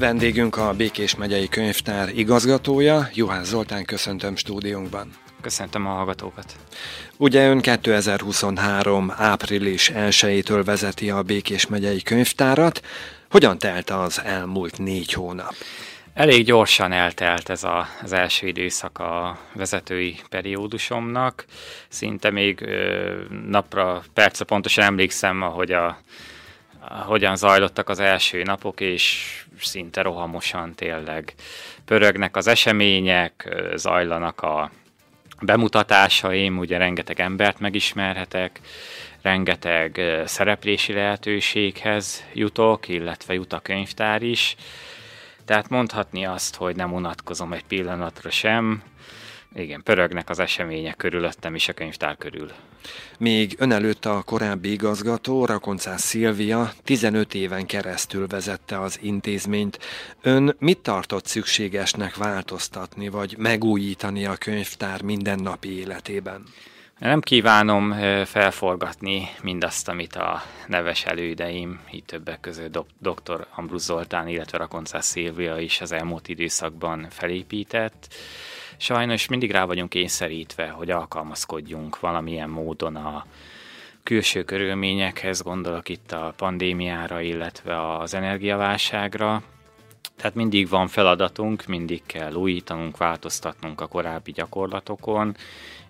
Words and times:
Vendégünk 0.00 0.56
a 0.56 0.72
Békés 0.72 1.16
megyei 1.16 1.48
könyvtár 1.48 2.08
igazgatója, 2.08 3.08
Juhász 3.14 3.46
Zoltán, 3.46 3.84
köszöntöm 3.84 4.36
stúdiónkban. 4.36 5.10
Köszöntöm 5.40 5.86
a 5.86 5.90
hallgatókat. 5.90 6.56
Ugye 7.16 7.48
ön 7.48 7.60
2023. 7.60 9.12
április 9.16 9.92
1-től 9.94 10.62
vezeti 10.64 11.10
a 11.10 11.22
Békés 11.22 11.66
megyei 11.66 12.02
könyvtárat. 12.02 12.80
Hogyan 13.30 13.58
telt 13.58 13.90
az 13.90 14.20
elmúlt 14.24 14.78
négy 14.78 15.12
hónap? 15.12 15.54
Elég 16.14 16.44
gyorsan 16.44 16.92
eltelt 16.92 17.48
ez 17.48 17.64
a, 17.64 17.86
az 18.02 18.12
első 18.12 18.46
időszak 18.46 18.98
a 18.98 19.38
vezetői 19.54 20.16
periódusomnak. 20.28 21.44
Szinte 21.88 22.30
még 22.30 22.60
ö, 22.60 23.14
napra, 23.46 24.02
percre 24.14 24.44
pontosan 24.44 24.84
emlékszem, 24.84 25.42
ahogy 25.42 25.72
a, 25.72 25.86
a, 26.80 26.94
hogyan 26.94 27.36
zajlottak 27.36 27.88
az 27.88 27.98
első 27.98 28.42
napok, 28.42 28.80
és 28.80 29.34
szinte 29.64 30.02
rohamosan 30.02 30.74
tényleg 30.74 31.34
pörögnek 31.84 32.36
az 32.36 32.46
események, 32.46 33.56
zajlanak 33.74 34.40
a 34.40 34.70
bemutatásaim, 35.40 36.58
ugye 36.58 36.76
rengeteg 36.76 37.20
embert 37.20 37.58
megismerhetek, 37.58 38.60
rengeteg 39.22 40.00
szereplési 40.24 40.92
lehetőséghez 40.92 42.24
jutok, 42.32 42.88
illetve 42.88 43.34
jut 43.34 43.52
a 43.52 43.60
könyvtár 43.60 44.22
is. 44.22 44.56
Tehát 45.44 45.68
mondhatni 45.68 46.26
azt, 46.26 46.56
hogy 46.56 46.76
nem 46.76 46.92
unatkozom 46.92 47.52
egy 47.52 47.64
pillanatra 47.64 48.30
sem, 48.30 48.82
igen, 49.54 49.82
pörögnek 49.82 50.28
az 50.28 50.38
események 50.38 50.96
körülöttem 50.96 51.54
is 51.54 51.68
a 51.68 51.72
könyvtár 51.72 52.16
körül. 52.16 52.50
Még 53.18 53.56
ön 53.58 53.72
előtt 53.72 54.04
a 54.04 54.22
korábbi 54.22 54.70
igazgató, 54.72 55.44
Rakoncás 55.44 56.00
Szilvia 56.00 56.72
15 56.84 57.34
éven 57.34 57.66
keresztül 57.66 58.26
vezette 58.26 58.80
az 58.80 58.98
intézményt. 59.02 59.78
Ön 60.22 60.56
mit 60.58 60.78
tartott 60.78 61.26
szükségesnek 61.26 62.16
változtatni, 62.16 63.08
vagy 63.08 63.34
megújítani 63.38 64.26
a 64.26 64.36
könyvtár 64.36 65.02
mindennapi 65.02 65.78
életében? 65.78 66.44
Nem 66.98 67.20
kívánom 67.20 67.92
felforgatni 68.24 69.28
mindazt, 69.42 69.88
amit 69.88 70.14
a 70.14 70.42
neves 70.66 71.04
elődeim, 71.04 71.80
így 71.92 72.04
többek 72.04 72.40
között 72.40 72.78
dr. 72.98 73.46
Ambrus 73.54 73.82
Zoltán, 73.82 74.28
illetve 74.28 74.58
Rakoncás 74.58 75.04
Szilvia 75.04 75.58
is 75.58 75.80
az 75.80 75.92
elmúlt 75.92 76.28
időszakban 76.28 77.06
felépített 77.10 78.14
sajnos 78.80 79.28
mindig 79.28 79.50
rá 79.50 79.64
vagyunk 79.64 79.90
kényszerítve, 79.90 80.68
hogy 80.68 80.90
alkalmazkodjunk 80.90 82.00
valamilyen 82.00 82.48
módon 82.48 82.96
a 82.96 83.26
külső 84.02 84.42
körülményekhez, 84.42 85.42
gondolok 85.42 85.88
itt 85.88 86.12
a 86.12 86.32
pandémiára, 86.36 87.20
illetve 87.20 87.96
az 87.96 88.14
energiaválságra. 88.14 89.42
Tehát 90.16 90.34
mindig 90.34 90.68
van 90.68 90.88
feladatunk, 90.88 91.66
mindig 91.66 92.02
kell 92.06 92.34
újítanunk, 92.34 92.96
változtatnunk 92.96 93.80
a 93.80 93.86
korábbi 93.86 94.32
gyakorlatokon, 94.32 95.36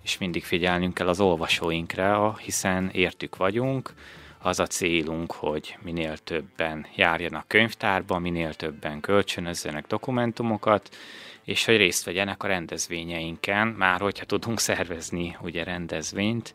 és 0.03 0.19
mindig 0.19 0.45
figyelnünk 0.45 0.95
kell 0.95 1.09
az 1.09 1.21
olvasóinkra, 1.21 2.37
hiszen 2.37 2.91
értük 2.93 3.37
vagyunk, 3.37 3.95
az 4.43 4.61
a 4.61 4.67
célunk, 4.67 5.33
hogy 5.33 5.77
minél 5.83 6.17
többen 6.17 6.87
járjanak 6.95 7.49
könyvtárba, 7.49 8.19
minél 8.19 8.55
többen 8.55 9.01
kölcsönözzenek 9.01 9.87
dokumentumokat, 9.87 10.97
és 11.45 11.65
hogy 11.65 11.77
részt 11.77 12.05
vegyenek 12.05 12.43
a 12.43 12.47
rendezvényeinken, 12.47 13.67
már 13.67 14.01
hogyha 14.01 14.25
tudunk 14.25 14.61
szervezni 14.61 15.37
ugye 15.41 15.65
rendezvényt, 15.65 16.55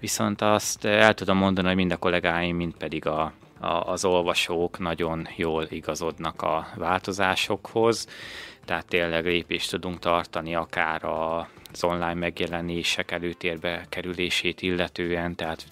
viszont 0.00 0.40
azt 0.40 0.84
el 0.84 1.14
tudom 1.14 1.36
mondani, 1.36 1.66
hogy 1.66 1.76
mind 1.76 1.92
a 1.92 1.96
kollégáim, 1.96 2.56
mind 2.56 2.74
pedig 2.76 3.06
a, 3.06 3.32
a, 3.60 3.66
az 3.66 4.04
olvasók 4.04 4.78
nagyon 4.78 5.28
jól 5.36 5.66
igazodnak 5.70 6.42
a 6.42 6.66
változásokhoz, 6.74 8.08
tehát 8.64 8.86
tényleg 8.86 9.24
lépést 9.24 9.70
tudunk 9.70 9.98
tartani 9.98 10.54
akár 10.54 11.04
az 11.04 11.84
online 11.84 12.14
megjelenések 12.14 13.10
előtérbe 13.10 13.86
kerülését 13.88 14.62
illetően, 14.62 15.34
tehát 15.34 15.66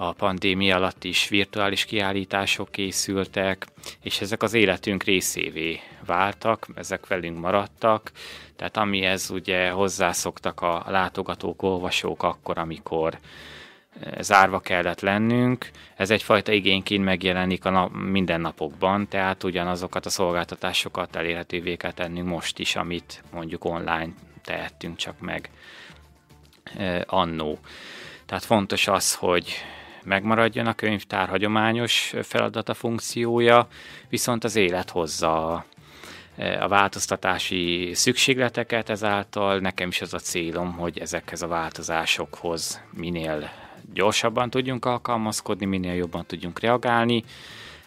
a 0.00 0.12
pandémia 0.12 0.76
alatt 0.76 1.04
is 1.04 1.28
virtuális 1.28 1.84
kiállítások 1.84 2.70
készültek, 2.70 3.66
és 4.02 4.20
ezek 4.20 4.42
az 4.42 4.54
életünk 4.54 5.02
részévé 5.02 5.80
váltak, 6.06 6.66
ezek 6.74 7.06
velünk 7.06 7.38
maradtak, 7.40 8.10
tehát 8.56 8.76
amihez 8.76 9.30
ugye 9.30 9.70
hozzászoktak 9.70 10.60
a 10.60 10.84
látogatók, 10.86 11.62
olvasók 11.62 12.22
akkor, 12.22 12.58
amikor 12.58 13.18
eh, 14.00 14.12
zárva 14.20 14.60
kellett 14.60 15.00
lennünk. 15.00 15.70
Ez 15.96 16.10
egyfajta 16.10 16.52
igényként 16.52 17.04
megjelenik 17.04 17.64
a 17.64 17.70
nap, 17.70 17.92
mindennapokban, 17.92 19.08
tehát 19.08 19.44
ugyanazokat 19.44 20.06
a 20.06 20.10
szolgáltatásokat 20.10 21.16
elérhetővé 21.16 21.76
kell 21.76 21.92
tennünk 21.92 22.28
most 22.28 22.58
is, 22.58 22.76
amit 22.76 23.22
mondjuk 23.32 23.64
online 23.64 24.08
tehettünk 24.44 24.96
csak 24.96 25.20
meg 25.20 25.50
eh, 26.76 27.00
annó. 27.06 27.58
Tehát 28.26 28.44
fontos 28.44 28.88
az, 28.88 29.14
hogy 29.14 29.54
megmaradjon 30.08 30.66
a 30.66 30.74
könyvtár 30.74 31.28
hagyományos 31.28 32.14
feladata 32.22 32.74
funkciója, 32.74 33.68
viszont 34.08 34.44
az 34.44 34.56
élet 34.56 34.90
hozza 34.90 35.52
a 36.60 36.68
változtatási 36.68 37.90
szükségleteket, 37.94 38.88
ezáltal 38.88 39.58
nekem 39.58 39.88
is 39.88 40.00
az 40.00 40.14
a 40.14 40.18
célom, 40.18 40.72
hogy 40.72 40.98
ezekhez 40.98 41.42
a 41.42 41.46
változásokhoz 41.46 42.82
minél 42.90 43.50
gyorsabban 43.92 44.50
tudjunk 44.50 44.84
alkalmazkodni, 44.84 45.66
minél 45.66 45.94
jobban 45.94 46.26
tudjunk 46.26 46.60
reagálni. 46.60 47.24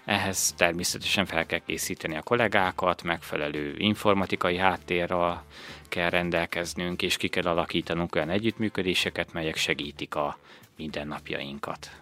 Ehhez 0.06 0.54
természetesen 0.58 1.26
fel 1.26 1.46
kell 1.46 1.62
készíteni 1.66 2.16
a 2.16 2.22
kollégákat, 2.22 3.04
megfelelő 3.04 3.76
informatikai 3.78 4.58
háttérrel 4.58 5.44
kell 5.90 6.10
rendelkeznünk, 6.10 7.02
és 7.02 7.18
ki 7.18 7.28
kell 7.28 7.44
alakítanunk 7.44 8.16
olyan 8.16 8.30
együttműködéseket, 8.30 9.34
melyek 9.34 9.56
segítik 9.56 10.16
a 10.16 10.38
mindennapjainkat. 10.78 12.01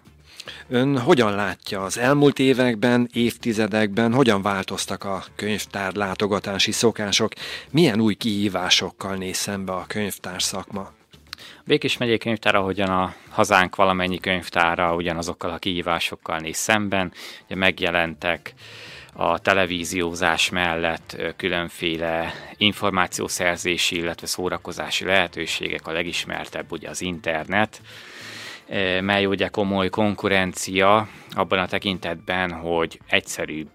Ön 0.67 0.99
hogyan 0.99 1.35
látja 1.35 1.83
az 1.83 1.97
elmúlt 1.97 2.39
években, 2.39 3.09
évtizedekben, 3.13 4.13
hogyan 4.13 4.41
változtak 4.41 5.03
a 5.03 5.23
könyvtár 5.35 5.93
látogatási 5.93 6.71
szokások, 6.71 7.31
milyen 7.71 7.99
új 7.99 8.13
kihívásokkal 8.13 9.15
néz 9.15 9.37
szembe 9.37 9.71
a 9.71 9.85
könyvtár 9.87 10.41
szakma? 10.41 10.91
Békés 11.63 11.97
megyei 11.97 12.17
könyvtár, 12.17 12.55
ahogyan 12.55 12.89
a 12.89 13.13
hazánk 13.29 13.75
valamennyi 13.75 14.19
könyvtára 14.19 14.95
ugyanazokkal 14.95 15.49
a 15.49 15.57
kihívásokkal 15.57 16.37
néz 16.37 16.57
szemben. 16.57 17.11
Ugye 17.45 17.55
megjelentek 17.55 18.53
a 19.13 19.39
televíziózás 19.39 20.49
mellett 20.49 21.17
különféle 21.37 22.33
információszerzési, 22.57 23.95
illetve 23.95 24.27
szórakozási 24.27 25.05
lehetőségek, 25.05 25.87
a 25.87 25.91
legismertebb 25.91 26.71
ugye 26.71 26.89
az 26.89 27.01
internet, 27.01 27.81
mely 29.01 29.25
ugye 29.25 29.47
komoly 29.47 29.89
konkurencia 29.89 31.07
abban 31.31 31.59
a 31.59 31.67
tekintetben, 31.67 32.51
hogy 32.51 32.99
egyszerűbb 33.07 33.69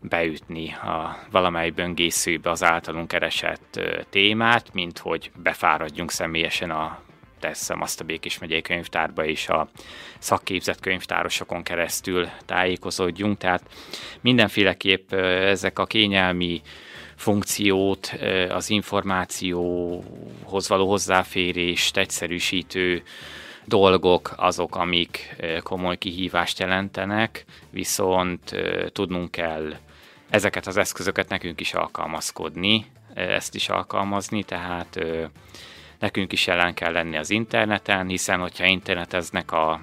beütni 0.00 0.72
a 0.72 1.18
valamely 1.30 1.70
böngészőbe 1.70 2.50
az 2.50 2.64
általunk 2.64 3.08
keresett 3.08 3.80
témát, 4.10 4.72
mint 4.72 4.98
hogy 4.98 5.30
befáradjunk 5.42 6.10
személyesen 6.10 6.70
a 6.70 6.98
teszem 7.40 7.82
azt 7.82 8.00
a 8.00 8.04
Békés 8.04 8.38
megyei 8.38 8.62
könyvtárba 8.62 9.24
és 9.24 9.48
a 9.48 9.68
szakképzett 10.18 10.80
könyvtárosokon 10.80 11.62
keresztül 11.62 12.28
tájékozódjunk, 12.46 13.38
tehát 13.38 13.62
mindenféleképp 14.20 15.12
ezek 15.12 15.78
a 15.78 15.86
kényelmi 15.86 16.62
funkciót, 17.16 18.18
az 18.48 18.70
információhoz 18.70 20.68
való 20.68 20.88
hozzáférést 20.88 21.96
egyszerűsítő 21.96 23.02
dolgok 23.68 24.32
azok, 24.36 24.76
amik 24.76 25.36
komoly 25.62 25.98
kihívást 25.98 26.58
jelentenek, 26.58 27.44
viszont 27.70 28.54
tudnunk 28.92 29.30
kell 29.30 29.74
ezeket 30.30 30.66
az 30.66 30.76
eszközöket 30.76 31.28
nekünk 31.28 31.60
is 31.60 31.74
alkalmazkodni, 31.74 32.86
ezt 33.14 33.54
is 33.54 33.68
alkalmazni, 33.68 34.42
tehát 34.42 34.98
nekünk 35.98 36.32
is 36.32 36.46
jelen 36.46 36.74
kell 36.74 36.92
lenni 36.92 37.16
az 37.16 37.30
interneten, 37.30 38.06
hiszen 38.06 38.40
hogyha 38.40 38.64
interneteznek 38.64 39.52
a, 39.52 39.80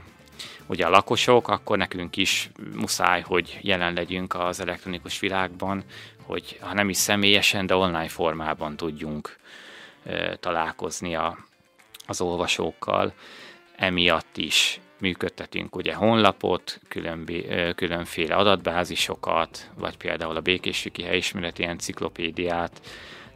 ugye 0.65 0.85
a 0.85 0.89
lakosok, 0.89 1.47
akkor 1.47 1.77
nekünk 1.77 2.17
is 2.17 2.49
muszáj, 2.75 3.21
hogy 3.21 3.59
jelen 3.61 3.93
legyünk 3.93 4.33
az 4.33 4.59
elektronikus 4.59 5.19
világban, 5.19 5.83
hogy 6.21 6.57
ha 6.61 6.73
nem 6.73 6.89
is 6.89 6.97
személyesen, 6.97 7.65
de 7.65 7.75
online 7.75 8.07
formában 8.07 8.75
tudjunk 8.75 9.37
találkozni 10.39 11.15
a, 11.15 11.37
az 12.07 12.21
olvasókkal 12.21 13.13
emiatt 13.77 14.37
is 14.37 14.79
működtetünk 14.99 15.75
ugye 15.75 15.93
honlapot, 15.93 16.79
különbi, 16.87 17.45
különféle 17.75 18.35
adatbázisokat, 18.35 19.71
vagy 19.77 19.97
például 19.97 20.35
a 20.35 20.41
Békésviki 20.41 21.03
helyismereti 21.03 21.63
enciklopédiát, 21.63 22.81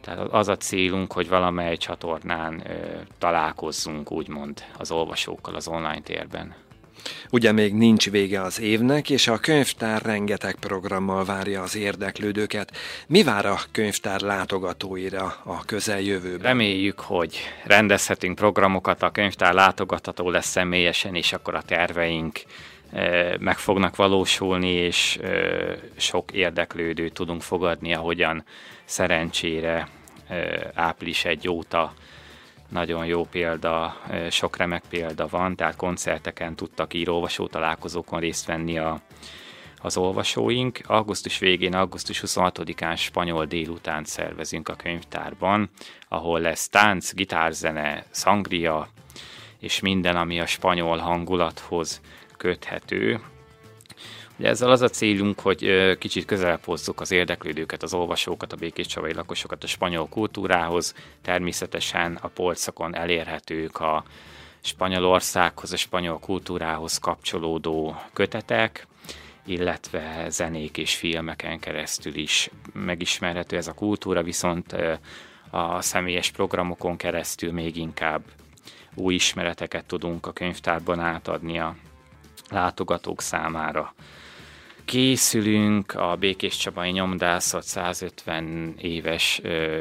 tehát 0.00 0.28
az 0.30 0.48
a 0.48 0.56
célunk, 0.56 1.12
hogy 1.12 1.28
valamely 1.28 1.76
csatornán 1.76 2.62
találkozzunk 3.18 4.12
úgymond 4.12 4.64
az 4.78 4.90
olvasókkal 4.90 5.54
az 5.54 5.68
online 5.68 6.00
térben. 6.00 6.54
Ugye 7.30 7.52
még 7.52 7.74
nincs 7.74 8.10
vége 8.10 8.40
az 8.40 8.60
évnek, 8.60 9.10
és 9.10 9.28
a 9.28 9.38
könyvtár 9.38 10.02
rengeteg 10.02 10.54
programmal 10.54 11.24
várja 11.24 11.62
az 11.62 11.76
érdeklődőket. 11.76 12.76
Mi 13.06 13.22
vár 13.22 13.46
a 13.46 13.58
könyvtár 13.72 14.20
látogatóira 14.20 15.36
a 15.44 15.64
közeljövőben? 15.64 16.46
Reméljük, 16.46 17.00
hogy 17.00 17.38
rendezhetünk 17.64 18.34
programokat, 18.34 19.02
a 19.02 19.10
könyvtár 19.10 19.54
látogatható 19.54 20.30
lesz 20.30 20.48
személyesen, 20.48 21.14
és 21.14 21.32
akkor 21.32 21.54
a 21.54 21.62
terveink 21.62 22.40
meg 23.38 23.58
fognak 23.58 23.96
valósulni, 23.96 24.72
és 24.72 25.18
sok 25.96 26.32
érdeklődő 26.32 27.08
tudunk 27.08 27.42
fogadni, 27.42 27.94
ahogyan 27.94 28.44
szerencsére 28.84 29.88
április 30.74 31.24
egy 31.24 31.48
óta 31.48 31.94
nagyon 32.70 33.06
jó 33.06 33.24
példa, 33.24 33.96
sok 34.30 34.56
remek 34.56 34.82
példa 34.88 35.26
van, 35.28 35.56
tehát 35.56 35.76
koncerteken 35.76 36.54
tudtak 36.54 36.94
író-olvasó 36.94 37.46
találkozókon 37.46 38.20
részt 38.20 38.46
venni 38.46 38.78
a, 38.78 39.00
az 39.78 39.96
olvasóink. 39.96 40.80
Augusztus 40.86 41.38
végén, 41.38 41.74
augusztus 41.74 42.22
26-án 42.26 42.96
spanyol 42.98 43.44
délután 43.44 44.04
szervezünk 44.04 44.68
a 44.68 44.74
könyvtárban, 44.74 45.70
ahol 46.08 46.40
lesz 46.40 46.68
tánc, 46.68 47.14
gitárzene, 47.14 48.04
szangria, 48.10 48.88
és 49.58 49.80
minden, 49.80 50.16
ami 50.16 50.40
a 50.40 50.46
spanyol 50.46 50.98
hangulathoz 50.98 52.00
köthető. 52.36 53.20
Ugye 54.40 54.48
ezzel 54.48 54.70
az 54.70 54.80
a 54.80 54.88
célunk, 54.88 55.40
hogy 55.40 55.96
kicsit 55.98 56.24
közelebb 56.24 56.64
hozzuk 56.64 57.00
az 57.00 57.10
érdeklődőket, 57.10 57.82
az 57.82 57.94
olvasókat, 57.94 58.52
a 58.52 58.56
békés 58.56 58.86
csavai 58.86 59.12
lakosokat 59.12 59.64
a 59.64 59.66
spanyol 59.66 60.08
kultúrához. 60.08 60.94
Természetesen 61.22 62.18
a 62.20 62.28
polcokon 62.28 62.94
elérhetők 62.94 63.80
a 63.80 64.04
Spanyolországhoz, 64.60 65.72
a 65.72 65.76
spanyol 65.76 66.18
kultúrához 66.18 66.98
kapcsolódó 66.98 67.96
kötetek, 68.12 68.86
illetve 69.46 70.26
zenék 70.28 70.78
és 70.78 70.94
filmeken 70.94 71.58
keresztül 71.58 72.14
is 72.14 72.50
megismerhető 72.72 73.56
ez 73.56 73.68
a 73.68 73.74
kultúra, 73.74 74.22
viszont 74.22 74.76
a 75.50 75.82
személyes 75.82 76.30
programokon 76.30 76.96
keresztül 76.96 77.52
még 77.52 77.76
inkább 77.76 78.22
új 78.94 79.14
ismereteket 79.14 79.84
tudunk 79.84 80.26
a 80.26 80.32
könyvtárban 80.32 81.00
átadni 81.00 81.58
a 81.58 81.76
látogatók 82.50 83.20
számára. 83.20 83.94
Készülünk 84.90 85.94
a 85.94 86.16
Békés 86.16 86.56
Csabai 86.56 86.90
Nyomdászat 86.90 87.62
150 87.62 88.74
éves 88.78 89.38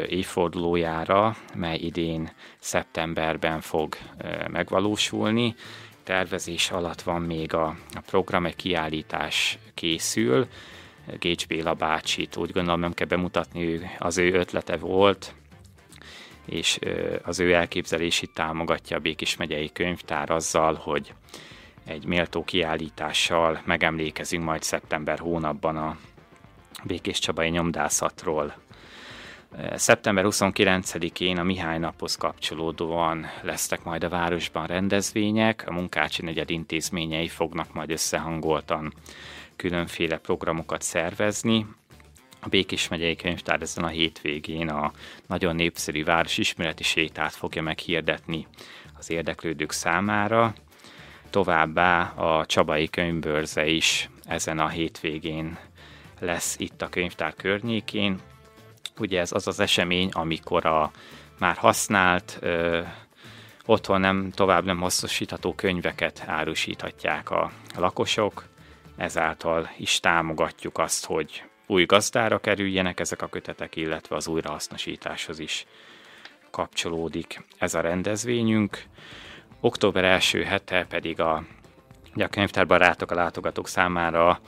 évfordulójára, 0.08 1.36
mely 1.56 1.78
idén 1.78 2.32
szeptemberben 2.60 3.62
fog 3.62 3.96
megvalósulni. 4.48 5.56
Tervezés 6.04 6.72
alatt 6.72 7.02
van 7.02 7.22
még 7.22 7.54
a, 7.54 7.66
a 7.94 8.02
program, 8.06 8.46
egy 8.46 8.56
kiállítás 8.56 9.58
készül. 9.74 10.48
Gécs 11.20 11.48
Béla 11.48 11.74
bácsit 11.74 12.38
úgy 12.38 12.52
gondolom 12.52 12.80
nem 12.80 12.94
kell 12.94 13.08
bemutatni, 13.08 13.64
ő, 13.64 13.90
az 13.98 14.18
ő 14.18 14.34
ötlete 14.34 14.78
volt, 14.78 15.34
és 16.46 16.80
az 17.24 17.40
ő 17.40 17.54
elképzelését 17.54 18.34
támogatja 18.34 18.98
a 18.98 19.00
Békés 19.00 19.38
megyei 19.38 19.72
könyvtár 19.72 20.30
azzal, 20.30 20.74
hogy 20.74 21.14
egy 21.86 22.06
méltó 22.06 22.44
kiállítással 22.44 23.62
megemlékezünk 23.66 24.44
majd 24.44 24.64
szeptember 24.64 25.20
hónapban 25.20 25.78
a 25.78 25.98
Békés 26.84 27.20
Csabai 27.20 27.50
nyomdászatról. 27.50 28.54
Szeptember 29.74 30.24
29-én 30.28 31.38
a 31.38 31.44
Mihály 31.44 31.80
naphoz 31.80 32.16
kapcsolódóan 32.16 33.26
lesznek 33.42 33.84
majd 33.84 34.04
a 34.04 34.10
városban 34.10 34.66
rendezvények, 34.68 35.64
a 35.68 35.72
Munkácsi 35.72 36.22
negyed 36.22 36.50
intézményei 36.50 37.28
fognak 37.28 37.74
majd 37.74 37.92
összehangoltan 37.92 38.94
különféle 39.56 40.18
programokat 40.18 40.82
szervezni. 40.82 41.66
A 42.40 42.50
Békés 42.50 42.88
megyei 42.88 43.16
könyvtár 43.16 43.62
ezen 43.62 43.84
a 43.84 43.88
hétvégén 43.88 44.70
a 44.70 44.92
nagyon 45.28 45.56
népszerű 45.56 46.04
városismereti 46.04 46.84
sétát 46.84 47.34
fogja 47.34 47.62
meghirdetni 47.62 48.48
az 48.98 49.10
érdeklődők 49.10 49.72
számára. 49.72 50.54
Továbbá 51.30 52.02
a 52.02 52.46
Csabai 52.46 52.90
könyvbörze 52.90 53.66
is 53.66 54.10
ezen 54.24 54.60
a 54.60 54.68
hétvégén 54.68 55.58
lesz 56.20 56.56
itt 56.60 56.82
a 56.82 56.90
könyvtár 56.90 57.34
környékén. 57.36 58.20
Ugye 59.00 59.20
ez 59.20 59.32
az 59.32 59.48
az 59.48 59.60
esemény, 59.60 60.10
amikor 60.12 60.66
a 60.66 60.92
már 61.40 61.56
használt, 61.56 62.38
ö, 62.42 62.82
otthon 63.66 64.00
nem 64.00 64.32
tovább 64.32 64.66
nem 64.66 64.80
hasznosítható 64.80 65.54
könyveket 65.54 66.24
árusíthatják 66.28 67.30
a 67.30 67.52
lakosok, 67.78 68.48
ezáltal 68.98 69.70
is 69.78 70.00
támogatjuk 70.00 70.78
azt, 70.78 71.06
hogy 71.06 71.44
új 71.68 71.86
gazdára 71.86 72.40
kerüljenek 72.40 73.00
ezek 73.00 73.22
a 73.22 73.28
kötetek, 73.28 73.76
illetve 73.76 74.16
az 74.16 74.28
újrahasznosításhoz 74.28 75.40
is 75.40 75.66
kapcsolódik 76.52 77.46
ez 77.58 77.74
a 77.74 77.82
rendezvényünk. 77.82 78.84
Október 79.62 80.04
első 80.04 80.44
hete 80.44 80.86
pedig 80.90 81.20
a, 81.20 81.44
a 82.16 82.28
könyvtárbarátok, 82.28 83.12
a 83.12 83.16
látogatók 83.16 83.68
számára 83.68 84.40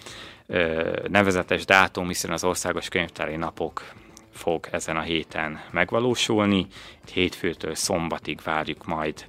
ö, 0.45 0.93
nevezetes 1.07 1.65
dátum, 1.65 2.07
hiszen 2.07 2.31
az 2.31 2.43
országos 2.43 2.89
könyvtári 2.89 3.35
napok 3.35 3.93
fog 4.33 4.67
ezen 4.71 4.97
a 4.97 5.01
héten 5.01 5.61
megvalósulni. 5.71 6.67
Itt 7.01 7.09
hétfőtől 7.09 7.75
szombatig 7.75 8.39
várjuk 8.43 8.85
majd 8.85 9.25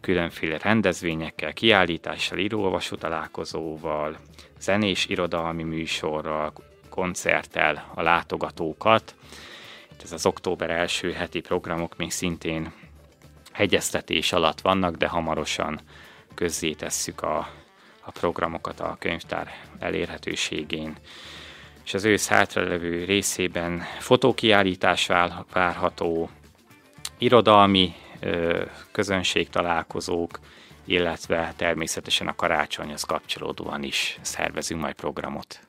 különféle 0.00 0.58
rendezvényekkel, 0.58 1.52
kiállítással, 1.52 2.38
íróolvasó 2.38 2.96
találkozóval, 2.96 4.16
zenés 4.60 5.06
irodalmi 5.06 5.62
műsorral, 5.62 6.52
koncerttel 6.88 7.92
a 7.94 8.02
látogatókat. 8.02 9.14
Ez 10.02 10.12
az 10.12 10.26
október 10.26 10.70
első 10.70 11.12
heti 11.12 11.40
programok 11.40 11.96
még 11.96 12.10
szintén 12.10 12.72
hegyeztetés 13.58 14.32
alatt 14.32 14.60
vannak, 14.60 14.96
de 14.96 15.06
hamarosan 15.06 15.80
közzétesszük 16.34 17.22
a, 17.22 17.38
a 18.00 18.10
programokat 18.10 18.80
a 18.80 18.96
könyvtár 18.98 19.54
elérhetőségén. 19.78 20.96
És 21.84 21.94
az 21.94 22.04
ősz 22.04 22.28
hátralevő 22.28 23.04
részében 23.04 23.82
fotókiállítás 23.98 25.06
várható, 25.52 26.30
irodalmi 27.18 27.94
közönségtalálkozók, 28.92 30.38
illetve 30.84 31.52
természetesen 31.56 32.28
a 32.28 32.34
karácsonyhoz 32.34 33.02
kapcsolódóan 33.02 33.82
is 33.82 34.18
szervezünk 34.20 34.80
majd 34.80 34.94
programot. 34.94 35.67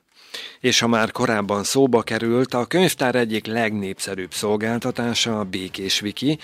És 0.60 0.78
ha 0.78 0.86
már 0.86 1.10
korábban 1.10 1.64
szóba 1.64 2.02
került, 2.02 2.54
a 2.54 2.66
könyvtár 2.66 3.14
egyik 3.14 3.46
legnépszerűbb 3.46 4.32
szolgáltatása 4.32 5.38
a 5.38 5.44
Békés 5.44 6.02
Wiki, 6.02 6.38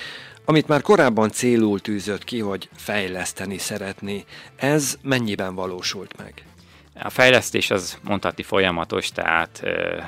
amit 0.45 0.69
már 0.69 0.83
korábban 0.83 1.31
célul 1.31 1.81
tűzött 1.81 2.25
ki, 2.25 2.41
hogy 2.41 2.69
fejleszteni 2.77 3.59
szeretné. 3.59 4.25
Ez 4.57 4.99
mennyiben 5.03 5.55
valósult 5.55 6.17
meg? 6.17 6.45
A 7.03 7.11
fejlesztés 7.11 7.71
az 7.71 7.99
mondhatni 8.03 8.43
folyamatos, 8.43 9.09
tehát 9.09 9.61
ö, 9.63 10.01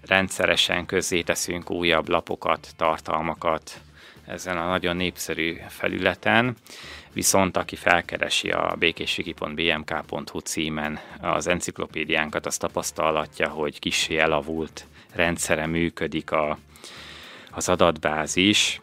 rendszeresen 0.00 0.86
teszünk 1.24 1.70
újabb 1.70 2.08
lapokat, 2.08 2.68
tartalmakat 2.76 3.80
ezen 4.30 4.56
a 4.56 4.66
nagyon 4.66 4.96
népszerű 4.96 5.56
felületen, 5.68 6.56
viszont 7.12 7.56
aki 7.56 7.76
felkeresi 7.76 8.50
a 8.50 8.74
békésviki.bmk.hu 8.78 10.38
címen 10.38 10.98
az 11.20 11.46
enciklopédiánkat, 11.46 12.46
az 12.46 12.56
tapasztalatja, 12.56 13.48
hogy 13.48 13.78
kicsi 13.78 14.18
elavult 14.18 14.86
rendszere 15.12 15.66
működik 15.66 16.30
a, 16.30 16.58
az 17.50 17.68
adatbázis, 17.68 18.80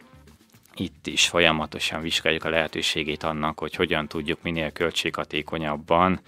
itt 0.74 1.06
is 1.06 1.28
folyamatosan 1.28 2.00
vizsgáljuk 2.00 2.44
a 2.44 2.50
lehetőségét 2.50 3.22
annak, 3.22 3.58
hogy 3.58 3.74
hogyan 3.74 4.08
tudjuk 4.08 4.42
minél 4.42 4.70
költséghatékonyabban 4.70 6.20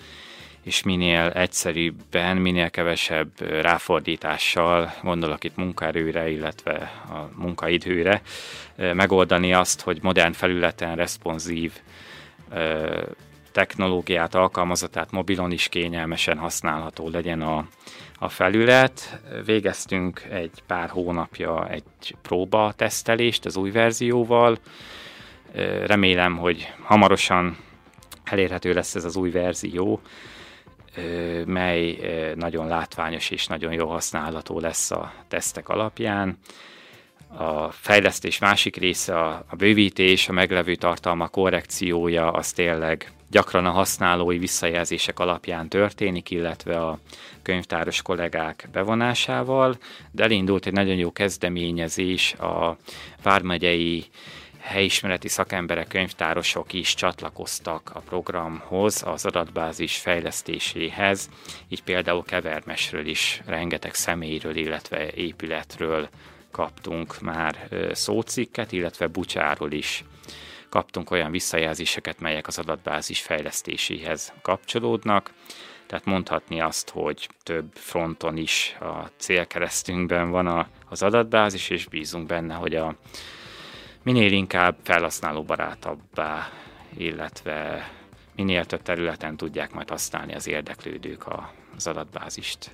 és 0.62 0.82
minél 0.82 1.28
egyszerűbben, 1.28 2.36
minél 2.36 2.70
kevesebb 2.70 3.40
ráfordítással, 3.40 4.94
gondolok 5.02 5.44
itt 5.44 5.56
munkaerőre, 5.56 6.30
illetve 6.30 6.92
a 7.08 7.40
munkaidőre, 7.40 8.22
megoldani 8.76 9.52
azt, 9.52 9.80
hogy 9.80 9.98
modern 10.02 10.32
felületen 10.32 10.96
responsív 10.96 11.72
technológiát 13.52 14.34
alkalmazott, 14.34 14.92
tehát 14.92 15.10
mobilon 15.10 15.50
is 15.50 15.68
kényelmesen 15.68 16.38
használható 16.38 17.08
legyen 17.08 17.42
a, 17.42 17.66
a 18.18 18.28
felület. 18.28 19.20
Végeztünk 19.44 20.22
egy 20.30 20.62
pár 20.66 20.88
hónapja 20.88 21.68
egy 21.68 22.16
próba 22.22 22.72
tesztelést 22.76 23.44
az 23.44 23.56
új 23.56 23.70
verzióval. 23.70 24.58
Remélem, 25.86 26.36
hogy 26.36 26.72
hamarosan 26.82 27.56
elérhető 28.24 28.72
lesz 28.72 28.94
ez 28.94 29.04
az 29.04 29.16
új 29.16 29.30
verzió, 29.30 30.00
mely 31.46 31.98
nagyon 32.34 32.68
látványos 32.68 33.30
és 33.30 33.46
nagyon 33.46 33.72
jó 33.72 33.88
használható 33.88 34.60
lesz 34.60 34.90
a 34.90 35.12
tesztek 35.28 35.68
alapján. 35.68 36.38
A 37.36 37.70
fejlesztés 37.70 38.38
másik 38.38 38.76
része, 38.76 39.18
a, 39.18 39.44
bővítés, 39.56 40.28
a 40.28 40.32
meglevő 40.32 40.74
tartalma 40.74 41.28
korrekciója, 41.28 42.30
az 42.30 42.52
tényleg 42.52 43.12
gyakran 43.30 43.66
a 43.66 43.70
használói 43.70 44.38
visszajelzések 44.38 45.18
alapján 45.18 45.68
történik, 45.68 46.30
illetve 46.30 46.76
a 46.80 46.98
könyvtáros 47.42 48.02
kollégák 48.02 48.68
bevonásával, 48.72 49.78
de 50.10 50.22
elindult 50.22 50.66
egy 50.66 50.72
nagyon 50.72 50.96
jó 50.96 51.12
kezdeményezés 51.12 52.32
a 52.32 52.76
Vármegyei 53.22 54.04
helyismereti 54.70 55.28
szakemberek, 55.28 55.88
könyvtárosok 55.88 56.72
is 56.72 56.94
csatlakoztak 56.94 57.90
a 57.94 57.98
programhoz, 57.98 59.02
az 59.06 59.26
adatbázis 59.26 59.96
fejlesztéséhez, 59.96 61.28
így 61.68 61.82
például 61.82 62.24
Kevermesről 62.24 63.06
is 63.06 63.42
rengeteg 63.46 63.94
személyről, 63.94 64.56
illetve 64.56 65.10
épületről 65.12 66.08
kaptunk 66.50 67.20
már 67.20 67.68
szócikket, 67.92 68.72
illetve 68.72 69.06
Bucsáról 69.06 69.72
is 69.72 70.04
kaptunk 70.68 71.10
olyan 71.10 71.30
visszajelzéseket, 71.30 72.20
melyek 72.20 72.46
az 72.46 72.58
adatbázis 72.58 73.20
fejlesztéséhez 73.20 74.32
kapcsolódnak. 74.42 75.32
Tehát 75.86 76.04
mondhatni 76.04 76.60
azt, 76.60 76.90
hogy 76.90 77.28
több 77.42 77.70
fronton 77.74 78.36
is 78.36 78.76
a 78.80 79.10
célkeresztünkben 79.16 80.30
van 80.30 80.66
az 80.88 81.02
adatbázis, 81.02 81.70
és 81.70 81.86
bízunk 81.86 82.26
benne, 82.26 82.54
hogy 82.54 82.74
a 82.74 82.94
minél 84.02 84.32
inkább 84.32 84.76
felhasználóbarátabbá, 84.82 86.48
illetve 86.96 87.90
minél 88.36 88.64
több 88.64 88.82
területen 88.82 89.36
tudják 89.36 89.72
majd 89.72 89.88
használni 89.88 90.34
az 90.34 90.48
érdeklődők 90.48 91.24
az 91.76 91.86
adatbázist. 91.86 92.70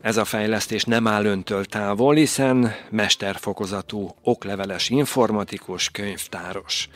Ez 0.00 0.16
a 0.16 0.24
fejlesztés 0.24 0.84
nem 0.84 1.06
áll 1.06 1.24
öntől 1.24 1.64
távol, 1.64 2.14
hiszen 2.14 2.74
mesterfokozatú 2.90 4.14
okleveles 4.22 4.88
informatikus 4.88 5.90
könyvtáros. 5.90 6.88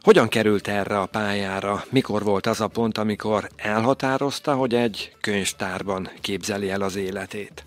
Hogyan 0.00 0.28
került 0.28 0.68
erre 0.68 1.00
a 1.00 1.06
pályára? 1.06 1.84
Mikor 1.90 2.22
volt 2.22 2.46
az 2.46 2.60
a 2.60 2.68
pont, 2.68 2.98
amikor 2.98 3.48
elhatározta, 3.56 4.54
hogy 4.54 4.74
egy 4.74 5.12
könyvtárban 5.20 6.10
képzeli 6.20 6.70
el 6.70 6.82
az 6.82 6.96
életét? 6.96 7.62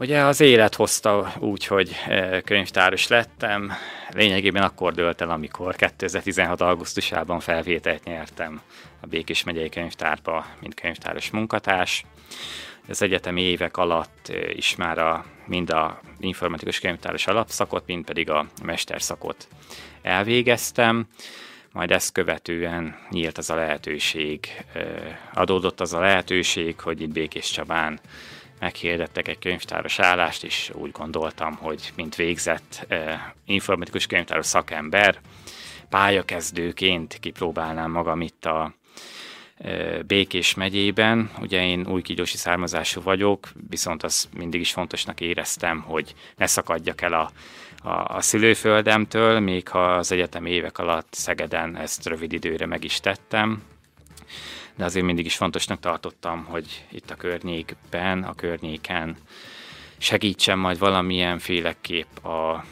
Ugye 0.00 0.20
az 0.20 0.40
élet 0.40 0.74
hozta 0.74 1.32
úgy, 1.38 1.66
hogy 1.66 1.90
e, 2.06 2.40
könyvtáros 2.40 3.08
lettem. 3.08 3.72
Lényegében 4.10 4.62
akkor 4.62 4.94
dölt 4.94 5.20
el, 5.20 5.30
amikor 5.30 5.76
2016. 5.76 6.60
augusztusában 6.60 7.40
felvételt 7.40 8.04
nyertem 8.04 8.60
a 9.00 9.06
Békés 9.06 9.44
megyei 9.44 9.68
könyvtárba, 9.68 10.46
mint 10.60 10.80
könyvtáros 10.80 11.30
munkatárs. 11.30 12.04
Az 12.88 13.02
egyetemi 13.02 13.42
évek 13.42 13.76
alatt 13.76 14.28
e, 14.28 14.50
is 14.50 14.76
már 14.76 14.98
a, 14.98 15.24
mind 15.46 15.70
a 15.70 16.00
informatikus 16.20 16.78
könyvtáros 16.78 17.26
alapszakot, 17.26 17.86
mind 17.86 18.04
pedig 18.04 18.30
a 18.30 18.46
mesterszakot 18.62 19.48
elvégeztem 20.02 21.06
majd 21.72 21.90
ezt 21.90 22.12
követően 22.12 22.98
nyílt 23.10 23.38
az 23.38 23.50
a 23.50 23.54
lehetőség, 23.54 24.64
e, 24.74 24.80
adódott 25.34 25.80
az 25.80 25.92
a 25.92 26.00
lehetőség, 26.00 26.80
hogy 26.80 27.00
itt 27.00 27.12
Békés 27.12 27.50
Csabán 27.50 28.00
meghirdettek 28.60 29.28
egy 29.28 29.38
könyvtáros 29.38 29.98
állást, 29.98 30.44
és 30.44 30.70
úgy 30.74 30.90
gondoltam, 30.90 31.56
hogy 31.56 31.92
mint 31.96 32.16
végzett 32.16 32.84
eh, 32.88 33.20
informatikus 33.44 34.06
könyvtáros 34.06 34.46
szakember, 34.46 35.20
pályakezdőként 35.88 37.18
kipróbálnám 37.20 37.90
magam 37.90 38.20
itt 38.20 38.44
a 38.44 38.74
eh, 39.56 39.98
Békés 40.06 40.54
megyében. 40.54 41.30
Ugye 41.40 41.66
én 41.66 41.86
új 41.86 42.02
kígyósi 42.02 42.36
származású 42.36 43.02
vagyok, 43.02 43.48
viszont 43.68 44.02
azt 44.02 44.28
mindig 44.36 44.60
is 44.60 44.72
fontosnak 44.72 45.20
éreztem, 45.20 45.80
hogy 45.80 46.14
ne 46.36 46.46
szakadjak 46.46 47.00
el 47.00 47.12
a, 47.12 47.30
a, 47.88 48.16
a 48.16 48.20
szülőföldemtől, 48.20 49.40
még 49.40 49.68
ha 49.68 49.84
az 49.84 50.12
egyetem 50.12 50.46
évek 50.46 50.78
alatt 50.78 51.08
Szegeden 51.10 51.76
ezt 51.76 52.06
rövid 52.06 52.32
időre 52.32 52.66
meg 52.66 52.84
is 52.84 53.00
tettem, 53.00 53.62
de 54.78 54.84
azért 54.84 55.04
mindig 55.04 55.24
is 55.24 55.36
fontosnak 55.36 55.80
tartottam, 55.80 56.44
hogy 56.44 56.84
itt 56.90 57.10
a 57.10 57.14
környékben, 57.14 58.22
a 58.22 58.34
környéken 58.34 59.16
segítsen 59.96 60.58
majd 60.58 60.78
valamilyen 60.78 61.38
féleképp 61.38 62.24
a, 62.24 62.64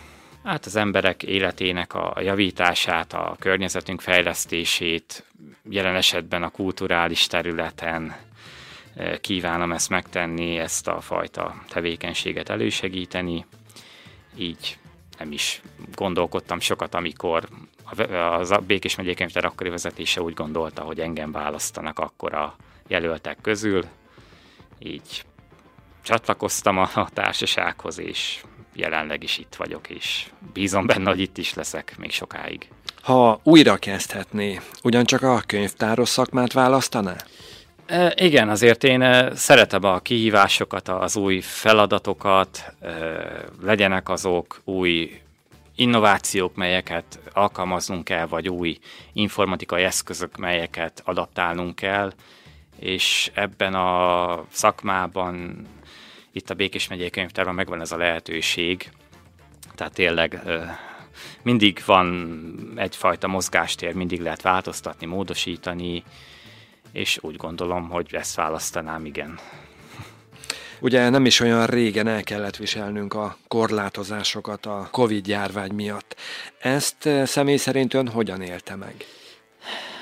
hát 0.45 0.67
az 0.67 0.77
emberek 0.77 1.23
életének 1.23 1.95
a 1.95 2.21
javítását, 2.21 3.13
a 3.13 3.37
környezetünk 3.39 4.01
fejlesztését, 4.01 5.25
jelen 5.71 5.97
esetben 5.97 6.43
a 6.43 6.51
kulturális 6.51 7.27
területen 7.27 8.17
e, 8.95 9.21
kívánom 9.21 9.73
ezt 9.73 9.89
megtenni, 9.89 10.59
ezt 10.59 10.89
a 10.89 11.01
fajta 11.01 11.63
tevékenységet 11.69 12.49
elősegíteni. 12.49 13.47
Így 14.37 14.79
nem 15.19 15.33
is 15.33 15.63
gondolkodtam 15.95 16.61
sokat, 16.61 16.95
amikor 16.95 17.49
a 18.51 18.59
Békés 18.67 18.95
megyei 18.95 19.15
könyvtár 19.15 19.45
akkori 19.45 19.69
vezetése 19.69 20.21
úgy 20.21 20.35
gondolta, 20.35 20.83
hogy 20.83 21.01
engem 21.01 21.33
választanak 21.33 21.99
akkor 21.99 22.35
a 22.35 22.57
jelöltek 22.87 23.39
közül, 23.43 23.85
így 24.79 25.25
csatlakoztam 26.03 26.79
a, 26.79 26.89
a 26.95 27.09
társasághoz, 27.13 27.99
és 27.99 28.43
jelenleg 28.75 29.23
is 29.23 29.39
itt 29.39 29.55
vagyok, 29.55 29.89
és 29.89 30.31
bízom 30.53 30.87
benne, 30.87 31.11
hogy 31.11 31.21
itt 31.21 31.39
is 31.39 31.55
leszek 31.55 31.95
még 31.99 32.11
sokáig. 32.11 32.69
Ha 33.03 33.41
újra 33.43 33.77
kezdhetné, 33.77 34.61
ugyancsak 34.83 35.23
a 35.23 35.43
könyvtáros 35.47 36.09
szakmát 36.09 36.53
választaná? 36.53 37.17
E, 37.87 38.13
igen, 38.17 38.49
azért 38.49 38.85
én 38.85 39.03
e, 39.03 39.35
szeretem 39.35 39.85
a 39.85 39.99
kihívásokat, 39.99 40.89
az 40.89 41.17
új 41.17 41.41
feladatokat, 41.41 42.75
e, 42.81 42.93
legyenek 43.63 44.09
azok 44.09 44.61
új 44.65 45.21
innovációk, 45.77 46.55
melyeket 46.55 47.21
alkalmaznunk 47.33 48.05
kell, 48.05 48.27
vagy 48.27 48.49
új 48.49 48.79
informatikai 49.13 49.83
eszközök, 49.83 50.37
melyeket 50.37 51.03
adaptálnunk 51.05 51.75
kell, 51.75 52.13
és 52.79 53.31
ebben 53.35 53.75
a 53.75 54.45
szakmában 54.51 55.67
itt 56.33 56.51
a 56.51 56.55
Békés 56.55 56.89
megyei 56.89 57.11
könyvtárban 57.11 57.55
megvan 57.55 57.81
ez 57.81 57.93
a 57.93 57.97
lehetőség, 57.97 58.91
tehát 59.75 59.93
tényleg 59.93 60.43
mindig 61.43 61.83
van 61.87 62.73
egyfajta 62.77 63.27
mozgástér, 63.27 63.95
mindig 63.95 64.21
lehet 64.21 64.43
változtatni, 64.43 65.07
módosítani, 65.07 66.05
és 66.93 67.19
úgy 67.21 67.37
gondolom, 67.37 67.89
hogy 67.89 68.15
ezt 68.15 68.35
választanám, 68.35 69.05
igen. 69.05 69.39
Ugye 70.81 71.09
nem 71.09 71.25
is 71.27 71.41
olyan 71.41 71.67
régen 71.67 72.07
el 72.07 72.23
kellett 72.23 72.57
viselnünk 72.57 73.15
a 73.15 73.37
korlátozásokat 73.49 74.67
a 74.67 74.89
Covid 74.91 75.27
járvány 75.27 75.73
miatt. 75.73 76.17
Ezt 76.59 77.07
eh, 77.07 77.27
személy 77.27 77.57
szerint 77.57 77.95
ön 77.95 78.09
hogyan 78.09 78.43
élte 78.43 78.77
meg? 78.77 78.95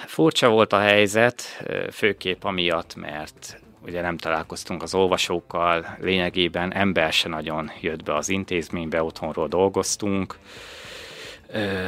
Furcsa 0.07 0.49
volt 0.49 0.73
a 0.73 0.79
helyzet, 0.79 1.43
eh, 1.67 1.87
főképp 1.93 2.45
amiatt, 2.45 2.95
mert 2.95 3.61
ugye 3.85 4.01
nem 4.01 4.17
találkoztunk 4.17 4.83
az 4.83 4.95
olvasókkal, 4.95 5.97
lényegében 6.01 6.73
ember 6.73 7.13
se 7.13 7.29
nagyon 7.29 7.71
jött 7.81 8.03
be 8.03 8.15
az 8.15 8.29
intézménybe, 8.29 9.03
otthonról 9.03 9.49
dolgoztunk, 9.49 10.39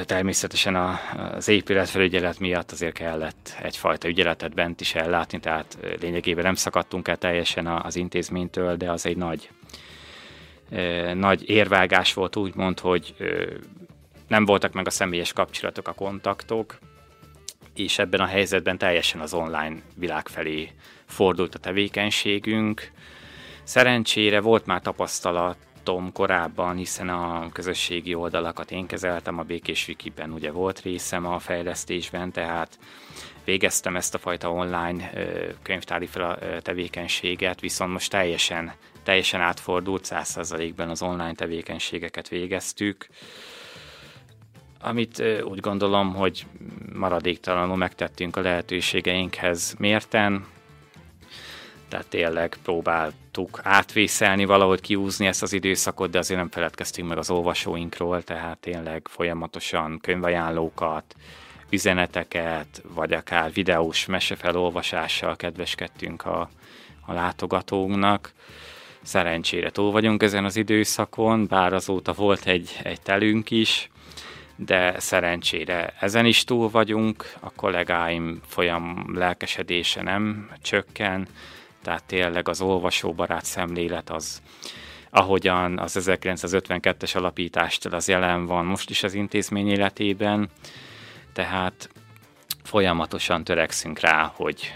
Természetesen 0.04 0.76
az 1.34 1.48
épületfelügyelet 1.48 2.38
miatt 2.38 2.72
azért 2.72 2.94
kellett 2.94 3.56
egyfajta 3.62 4.08
ügyeletet 4.08 4.54
bent 4.54 4.80
is 4.80 4.94
ellátni, 4.94 5.40
tehát 5.40 5.78
lényegében 6.00 6.44
nem 6.44 6.54
szakadtunk 6.54 7.08
el 7.08 7.16
teljesen 7.16 7.66
az 7.66 7.96
intézménytől, 7.96 8.76
de 8.76 8.90
az 8.90 9.06
egy 9.06 9.16
nagy, 9.16 9.50
nagy 11.14 11.48
érvágás 11.48 12.14
volt 12.14 12.36
úgymond, 12.36 12.80
hogy 12.80 13.14
nem 14.28 14.44
voltak 14.44 14.72
meg 14.72 14.86
a 14.86 14.90
személyes 14.90 15.32
kapcsolatok, 15.32 15.88
a 15.88 15.92
kontaktok, 15.92 16.78
és 17.74 17.98
ebben 17.98 18.20
a 18.20 18.26
helyzetben 18.26 18.78
teljesen 18.78 19.20
az 19.20 19.34
online 19.34 19.76
világ 19.94 20.28
felé 20.28 20.70
fordult 21.06 21.54
a 21.54 21.58
tevékenységünk. 21.58 22.90
Szerencsére 23.62 24.40
volt 24.40 24.66
már 24.66 24.80
tapasztalat 24.80 25.56
Tom 25.86 26.12
korábban, 26.12 26.76
hiszen 26.76 27.08
a 27.08 27.48
közösségi 27.52 28.14
oldalakat 28.14 28.70
én 28.70 28.86
kezeltem, 28.86 29.38
a 29.38 29.42
Békés 29.42 29.88
Wikiben 29.88 30.32
ugye 30.32 30.50
volt 30.50 30.80
részem 30.80 31.26
a 31.26 31.38
fejlesztésben, 31.38 32.32
tehát 32.32 32.78
végeztem 33.44 33.96
ezt 33.96 34.14
a 34.14 34.18
fajta 34.18 34.50
online 34.50 35.10
könyvtári 35.62 36.08
tevékenységet, 36.58 37.60
viszont 37.60 37.92
most 37.92 38.10
teljesen, 38.10 38.72
teljesen 39.02 39.40
átfordult, 39.40 40.06
100%-ben 40.10 40.88
az 40.88 41.02
online 41.02 41.34
tevékenységeket 41.34 42.28
végeztük, 42.28 43.06
amit 44.80 45.22
úgy 45.42 45.60
gondolom, 45.60 46.14
hogy 46.14 46.46
maradéktalanul 46.92 47.76
megtettünk 47.76 48.36
a 48.36 48.40
lehetőségeinkhez 48.40 49.74
mérten, 49.78 50.46
tehát 51.88 52.06
tényleg 52.06 52.56
próbáltuk 52.62 53.60
átvészelni, 53.62 54.44
valahogy 54.44 54.80
kiúzni 54.80 55.26
ezt 55.26 55.42
az 55.42 55.52
időszakot, 55.52 56.10
de 56.10 56.18
azért 56.18 56.40
nem 56.40 56.50
feledkeztünk 56.50 57.08
meg 57.08 57.18
az 57.18 57.30
olvasóinkról, 57.30 58.22
tehát 58.22 58.58
tényleg 58.58 59.08
folyamatosan 59.10 59.98
könyvajánlókat, 60.00 61.14
üzeneteket, 61.70 62.82
vagy 62.94 63.12
akár 63.12 63.52
videós 63.52 64.06
mesefelolvasással 64.06 65.36
kedveskedtünk 65.36 66.24
a, 66.24 66.50
a 67.06 67.12
látogatóknak. 67.12 68.32
Szerencsére 69.02 69.70
túl 69.70 69.90
vagyunk 69.90 70.22
ezen 70.22 70.44
az 70.44 70.56
időszakon, 70.56 71.46
bár 71.46 71.72
azóta 71.72 72.12
volt 72.12 72.46
egy, 72.46 72.80
egy 72.82 73.00
telünk 73.00 73.50
is, 73.50 73.90
de 74.56 75.00
szerencsére 75.00 75.94
ezen 76.00 76.26
is 76.26 76.44
túl 76.44 76.70
vagyunk, 76.70 77.32
a 77.40 77.50
kollégáim 77.50 78.40
folyam 78.46 79.06
lelkesedése 79.14 80.02
nem 80.02 80.50
csökken, 80.62 81.28
tehát 81.86 82.04
tényleg 82.04 82.48
az 82.48 82.60
olvasóbarát 82.60 83.44
szemlélet 83.44 84.10
az, 84.10 84.42
ahogyan 85.10 85.78
az 85.78 85.98
1952-es 86.00 87.16
alapítástól 87.16 87.92
az 87.92 88.08
jelen 88.08 88.46
van 88.46 88.64
most 88.64 88.90
is 88.90 89.02
az 89.02 89.14
intézmény 89.14 89.68
életében, 89.68 90.48
tehát 91.32 91.90
folyamatosan 92.62 93.44
törekszünk 93.44 94.00
rá, 94.00 94.32
hogy 94.34 94.72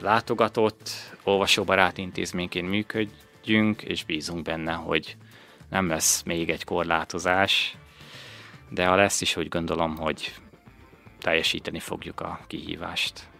látogatott, 0.00 0.90
olvasóbarát 1.22 1.98
intézményként 1.98 2.68
működjünk, 2.68 3.82
és 3.82 4.04
bízunk 4.04 4.42
benne, 4.42 4.72
hogy 4.72 5.16
nem 5.70 5.88
lesz 5.88 6.22
még 6.22 6.50
egy 6.50 6.64
korlátozás, 6.64 7.76
de 8.70 8.86
ha 8.86 8.94
lesz 8.94 9.20
is, 9.20 9.36
úgy 9.36 9.48
gondolom, 9.48 9.96
hogy 9.96 10.34
teljesíteni 11.18 11.78
fogjuk 11.78 12.20
a 12.20 12.40
kihívást. 12.46 13.32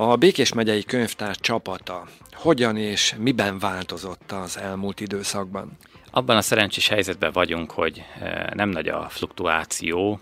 A 0.00 0.16
Békés 0.16 0.52
megyei 0.52 0.84
könyvtár 0.84 1.36
csapata 1.36 2.06
hogyan 2.32 2.76
és 2.76 3.14
miben 3.18 3.58
változott 3.58 4.32
az 4.32 4.58
elmúlt 4.58 5.00
időszakban? 5.00 5.76
Abban 6.10 6.36
a 6.36 6.40
szerencsés 6.40 6.88
helyzetben 6.88 7.32
vagyunk, 7.32 7.70
hogy 7.70 8.04
eh, 8.20 8.44
nem 8.54 8.68
nagy 8.68 8.88
a 8.88 9.08
fluktuáció, 9.08 10.20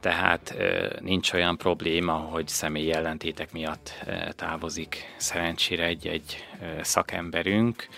tehát 0.00 0.50
eh, 0.50 0.88
nincs 1.00 1.32
olyan 1.32 1.56
probléma, 1.56 2.12
hogy 2.12 2.48
személyi 2.48 2.92
ellentétek 2.92 3.52
miatt 3.52 3.94
eh, 4.06 4.28
távozik 4.36 5.14
szerencsére 5.16 5.84
egy-egy 5.84 6.44
szakemberünk. 6.80 7.88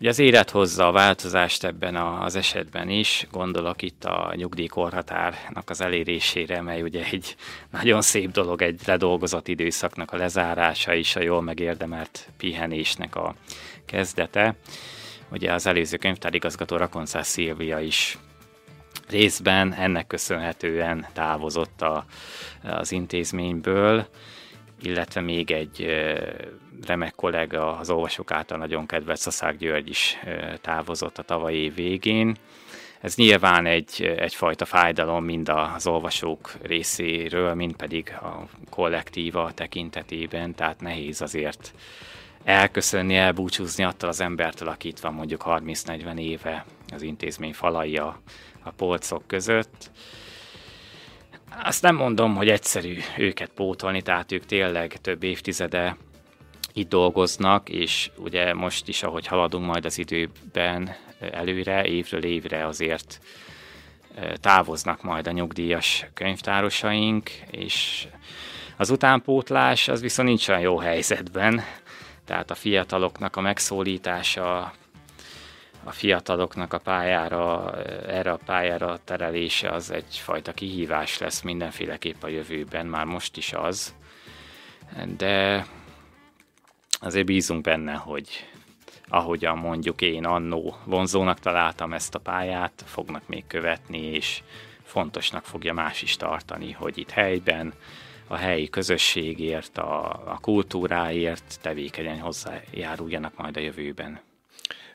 Ugye 0.00 0.08
az 0.08 0.18
élet 0.18 0.50
hozza 0.50 0.86
a 0.86 0.92
változást 0.92 1.64
ebben 1.64 1.96
az 1.96 2.36
esetben 2.36 2.88
is, 2.88 3.26
gondolok 3.30 3.82
itt 3.82 4.04
a 4.04 4.32
nyugdíjkorhatárnak 4.34 5.70
az 5.70 5.80
elérésére, 5.80 6.62
mely 6.62 6.82
ugye 6.82 7.04
egy 7.04 7.36
nagyon 7.70 8.02
szép 8.02 8.30
dolog, 8.30 8.62
egy 8.62 8.80
ledolgozott 8.86 9.48
időszaknak 9.48 10.12
a 10.12 10.16
lezárása 10.16 10.94
is, 10.94 11.16
a 11.16 11.22
jól 11.22 11.42
megérdemelt 11.42 12.28
pihenésnek 12.36 13.16
a 13.16 13.34
kezdete. 13.86 14.54
Ugye 15.30 15.52
az 15.52 15.66
előző 15.66 15.96
könyvtárigazgató 15.96 16.76
Rakoncás 16.76 17.26
Szilvia 17.26 17.80
is 17.80 18.18
részben 19.08 19.74
ennek 19.74 20.06
köszönhetően 20.06 21.06
távozott 21.12 21.82
a, 21.82 22.04
az 22.62 22.92
intézményből, 22.92 24.06
illetve 24.82 25.20
még 25.20 25.50
egy 25.50 25.86
remek 26.86 27.14
kollega, 27.14 27.76
az 27.76 27.90
olvasók 27.90 28.30
által 28.30 28.58
nagyon 28.58 28.86
kedvelt 28.86 29.18
Szaszák 29.18 29.56
György 29.56 29.88
is 29.88 30.18
távozott 30.60 31.18
a 31.18 31.22
tavalyi 31.22 31.56
év 31.56 31.74
végén. 31.74 32.36
Ez 33.00 33.16
nyilván 33.16 33.66
egy, 33.66 34.14
egyfajta 34.16 34.64
fájdalom 34.64 35.24
mind 35.24 35.48
az 35.48 35.86
olvasók 35.86 36.52
részéről, 36.62 37.54
mind 37.54 37.76
pedig 37.76 38.12
a 38.20 38.42
kollektíva 38.70 39.52
tekintetében, 39.54 40.54
tehát 40.54 40.80
nehéz 40.80 41.20
azért 41.20 41.72
elköszönni, 42.44 43.16
elbúcsúzni 43.16 43.84
attól 43.84 44.08
az 44.08 44.20
embertől, 44.20 44.68
aki 44.68 44.88
itt 44.88 44.98
van 44.98 45.14
mondjuk 45.14 45.42
30-40 45.46 46.18
éve 46.18 46.64
az 46.92 47.02
intézmény 47.02 47.54
falai 47.54 47.96
a, 47.96 48.20
a 48.62 48.70
polcok 48.70 49.26
között. 49.26 49.90
Azt 51.62 51.82
nem 51.82 51.96
mondom, 51.96 52.36
hogy 52.36 52.48
egyszerű 52.48 52.98
őket 53.16 53.50
pótolni, 53.50 54.02
tehát 54.02 54.32
ők 54.32 54.46
tényleg 54.46 54.96
több 55.00 55.22
évtizede 55.22 55.96
itt 56.72 56.88
dolgoznak, 56.88 57.68
és 57.68 58.10
ugye 58.16 58.54
most 58.54 58.88
is, 58.88 59.02
ahogy 59.02 59.26
haladunk 59.26 59.66
majd 59.66 59.84
az 59.84 59.98
időben 59.98 60.96
előre, 61.20 61.84
évről 61.84 62.24
évre 62.24 62.66
azért 62.66 63.20
távoznak 64.34 65.02
majd 65.02 65.26
a 65.26 65.30
nyugdíjas 65.30 66.06
könyvtárosaink, 66.14 67.30
és 67.50 68.06
az 68.76 68.90
utánpótlás 68.90 69.88
az 69.88 70.00
viszont 70.00 70.28
nincs 70.28 70.48
olyan 70.48 70.60
jó 70.60 70.78
helyzetben, 70.78 71.62
tehát 72.24 72.50
a 72.50 72.54
fiataloknak 72.54 73.36
a 73.36 73.40
megszólítása, 73.40 74.72
a 75.84 75.92
fiataloknak 75.92 76.72
a 76.72 76.78
pályára, 76.78 77.74
erre 78.06 78.30
a 78.30 78.40
pályára 78.46 78.98
terelése 79.04 79.70
az 79.70 79.90
egyfajta 79.90 80.52
kihívás 80.52 81.18
lesz 81.18 81.40
mindenféleképp 81.40 82.22
a 82.22 82.28
jövőben, 82.28 82.86
már 82.86 83.04
most 83.04 83.36
is 83.36 83.52
az, 83.52 83.94
de 85.16 85.66
azért 87.00 87.26
bízunk 87.26 87.62
benne, 87.62 87.94
hogy 87.94 88.28
ahogyan 89.08 89.58
mondjuk 89.58 90.00
én 90.00 90.24
annó 90.24 90.76
vonzónak 90.84 91.38
találtam 91.38 91.92
ezt 91.92 92.14
a 92.14 92.18
pályát, 92.18 92.84
fognak 92.86 93.22
még 93.26 93.46
követni, 93.46 93.98
és 93.98 94.42
fontosnak 94.82 95.44
fogja 95.44 95.72
más 95.72 96.02
is 96.02 96.16
tartani, 96.16 96.72
hogy 96.72 96.98
itt 96.98 97.10
helyben 97.10 97.72
a 98.26 98.36
helyi 98.36 98.68
közösségért, 98.68 99.78
a, 99.78 100.10
a 100.10 100.38
kultúráért 100.40 101.58
tevékenyen 101.62 102.18
hozzájáruljanak 102.18 103.36
majd 103.36 103.56
a 103.56 103.60
jövőben. 103.60 104.20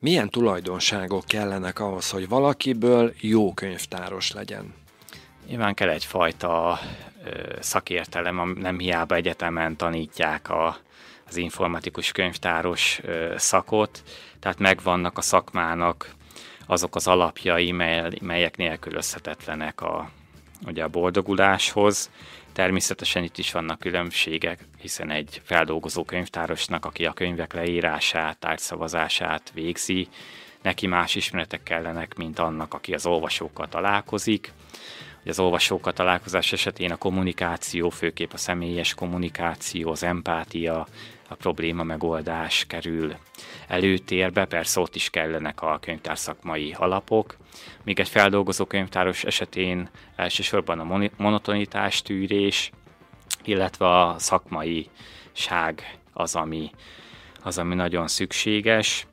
Milyen 0.00 0.28
tulajdonságok 0.28 1.24
kellenek 1.24 1.78
ahhoz, 1.78 2.10
hogy 2.10 2.28
valakiből 2.28 3.12
jó 3.20 3.54
könyvtáros 3.54 4.32
legyen? 4.32 4.74
Nyilván 5.46 5.74
kell 5.74 5.88
egyfajta 5.88 6.78
ö, 7.24 7.30
szakértelem, 7.60 8.54
nem 8.60 8.78
hiába 8.78 9.14
egyetemen 9.14 9.76
tanítják 9.76 10.50
a, 10.50 10.76
az 11.34 11.40
informatikus 11.40 12.12
könyvtáros 12.12 13.00
szakot, 13.36 14.02
tehát 14.40 14.58
megvannak 14.58 15.18
a 15.18 15.20
szakmának 15.20 16.14
azok 16.66 16.94
az 16.94 17.06
alapjai, 17.06 17.72
melyek 18.20 18.56
nélkülözhetetlenek 18.56 19.80
a, 19.80 20.10
ugye 20.66 20.84
a 20.84 20.88
boldoguláshoz. 20.88 22.10
Természetesen 22.52 23.22
itt 23.22 23.38
is 23.38 23.52
vannak 23.52 23.78
különbségek, 23.78 24.64
hiszen 24.78 25.10
egy 25.10 25.40
feldolgozó 25.44 26.04
könyvtárosnak, 26.04 26.84
aki 26.84 27.04
a 27.04 27.12
könyvek 27.12 27.52
leírását, 27.52 28.38
tárgyszavazását 28.38 29.50
végzi, 29.54 30.08
neki 30.62 30.86
más 30.86 31.14
ismeretek 31.14 31.62
kellenek, 31.62 32.14
mint 32.14 32.38
annak, 32.38 32.74
aki 32.74 32.94
az 32.94 33.06
olvasókkal 33.06 33.68
találkozik 33.68 34.52
az 35.28 35.38
olvasókkal 35.38 35.92
találkozás 35.92 36.52
esetén 36.52 36.90
a 36.90 36.96
kommunikáció, 36.96 37.90
főképp 37.90 38.32
a 38.32 38.36
személyes 38.36 38.94
kommunikáció, 38.94 39.90
az 39.90 40.02
empátia, 40.02 40.86
a 41.34 41.36
probléma 41.36 41.82
megoldás 41.82 42.64
kerül 42.68 43.14
előtérbe, 43.68 44.44
persze 44.44 44.80
ott 44.80 44.94
is 44.94 45.10
kellenek 45.10 45.62
a 45.62 45.78
könyvtárszakmai 45.80 46.74
alapok, 46.78 47.36
míg 47.84 48.00
egy 48.00 48.08
feldolgozó 48.08 48.64
könyvtáros 48.64 49.24
esetén 49.24 49.90
elsősorban 50.16 50.80
a 50.80 51.08
monotonitás 51.16 52.02
tűrés, 52.02 52.70
illetve 53.44 54.00
a 54.00 54.14
szakmai 54.18 54.88
ság 55.32 55.98
az, 56.12 56.34
ami, 56.34 56.70
az, 57.42 57.58
ami 57.58 57.74
nagyon 57.74 58.08
szükséges. 58.08 59.06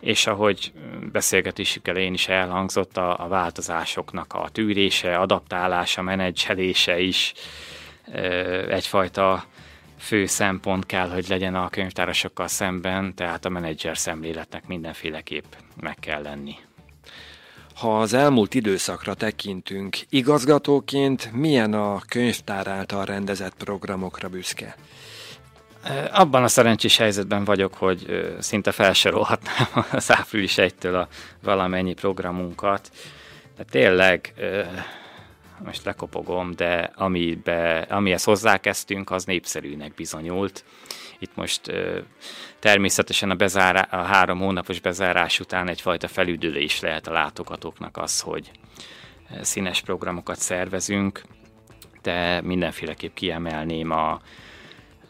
És 0.00 0.26
ahogy 0.26 0.72
beszélgetésük 1.12 1.88
elején 1.88 2.12
is 2.12 2.28
elhangzott, 2.28 2.96
a, 2.96 3.24
a 3.24 3.28
változásoknak 3.28 4.32
a 4.34 4.48
tűrése, 4.52 5.16
adaptálása, 5.16 6.02
menedzselése 6.02 7.00
is 7.00 7.32
egyfajta 8.68 9.44
fő 9.98 10.26
szempont 10.26 10.86
kell, 10.86 11.08
hogy 11.08 11.28
legyen 11.28 11.54
a 11.54 11.68
könyvtárasokkal 11.68 12.48
szemben, 12.48 13.14
tehát 13.14 13.44
a 13.44 13.48
menedzser 13.48 13.98
szemléletnek 13.98 14.66
mindenféleképp 14.66 15.52
meg 15.80 15.96
kell 16.00 16.22
lenni. 16.22 16.54
Ha 17.74 18.00
az 18.00 18.12
elmúlt 18.12 18.54
időszakra 18.54 19.14
tekintünk, 19.14 19.96
igazgatóként 20.08 21.32
milyen 21.32 21.72
a 21.72 22.00
könyvtár 22.08 22.66
által 22.66 23.04
rendezett 23.04 23.54
programokra 23.54 24.28
büszke? 24.28 24.76
Abban 26.12 26.42
a 26.42 26.48
szerencsés 26.48 26.96
helyzetben 26.96 27.44
vagyok, 27.44 27.74
hogy 27.74 28.34
szinte 28.38 28.72
felsorolhatnám 28.72 29.84
az 29.92 30.12
április 30.12 30.54
1-től 30.56 31.02
a 31.02 31.08
valamennyi 31.42 31.94
programunkat. 31.94 32.90
De 33.56 33.64
tényleg, 33.64 34.34
most 35.64 35.84
lekopogom, 35.84 36.50
de 36.54 36.90
amibe, 36.94 37.78
amihez 37.78 38.24
hozzákezdtünk, 38.24 39.10
az 39.10 39.24
népszerűnek 39.24 39.94
bizonyult. 39.94 40.64
Itt 41.18 41.34
most 41.34 41.72
természetesen 42.58 43.30
a, 43.30 43.34
bezárá, 43.34 43.80
a 43.90 44.02
három 44.02 44.38
hónapos 44.38 44.80
bezárás 44.80 45.40
után 45.40 45.68
egyfajta 45.68 46.08
felüdülés 46.08 46.80
lehet 46.80 47.06
a 47.06 47.12
látogatóknak 47.12 47.96
az, 47.96 48.20
hogy 48.20 48.50
színes 49.40 49.80
programokat 49.80 50.38
szervezünk, 50.38 51.22
de 52.02 52.40
mindenféleképp 52.40 53.14
kiemelném 53.14 53.90
a, 53.90 54.20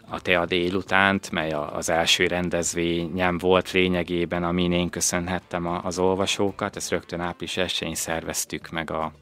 a 0.09 0.21
TEA 0.21 0.47
délutánt, 0.47 1.31
mely 1.31 1.51
az 1.51 1.89
első 1.89 2.27
rendezvényem 2.27 3.39
volt 3.39 3.73
lényegében, 3.73 4.45
amin 4.45 4.73
én 4.73 4.91
köszönhettem 4.91 5.67
az 5.67 5.99
olvasókat. 5.99 6.77
Ezt 6.77 6.91
rögtön 6.91 7.21
április 7.21 7.57
1 7.57 7.91
szerveztük 7.95 8.71
meg 8.71 8.91
a, 8.91 9.13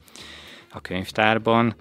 a 0.71 0.81
könyvtárban. 0.81 1.75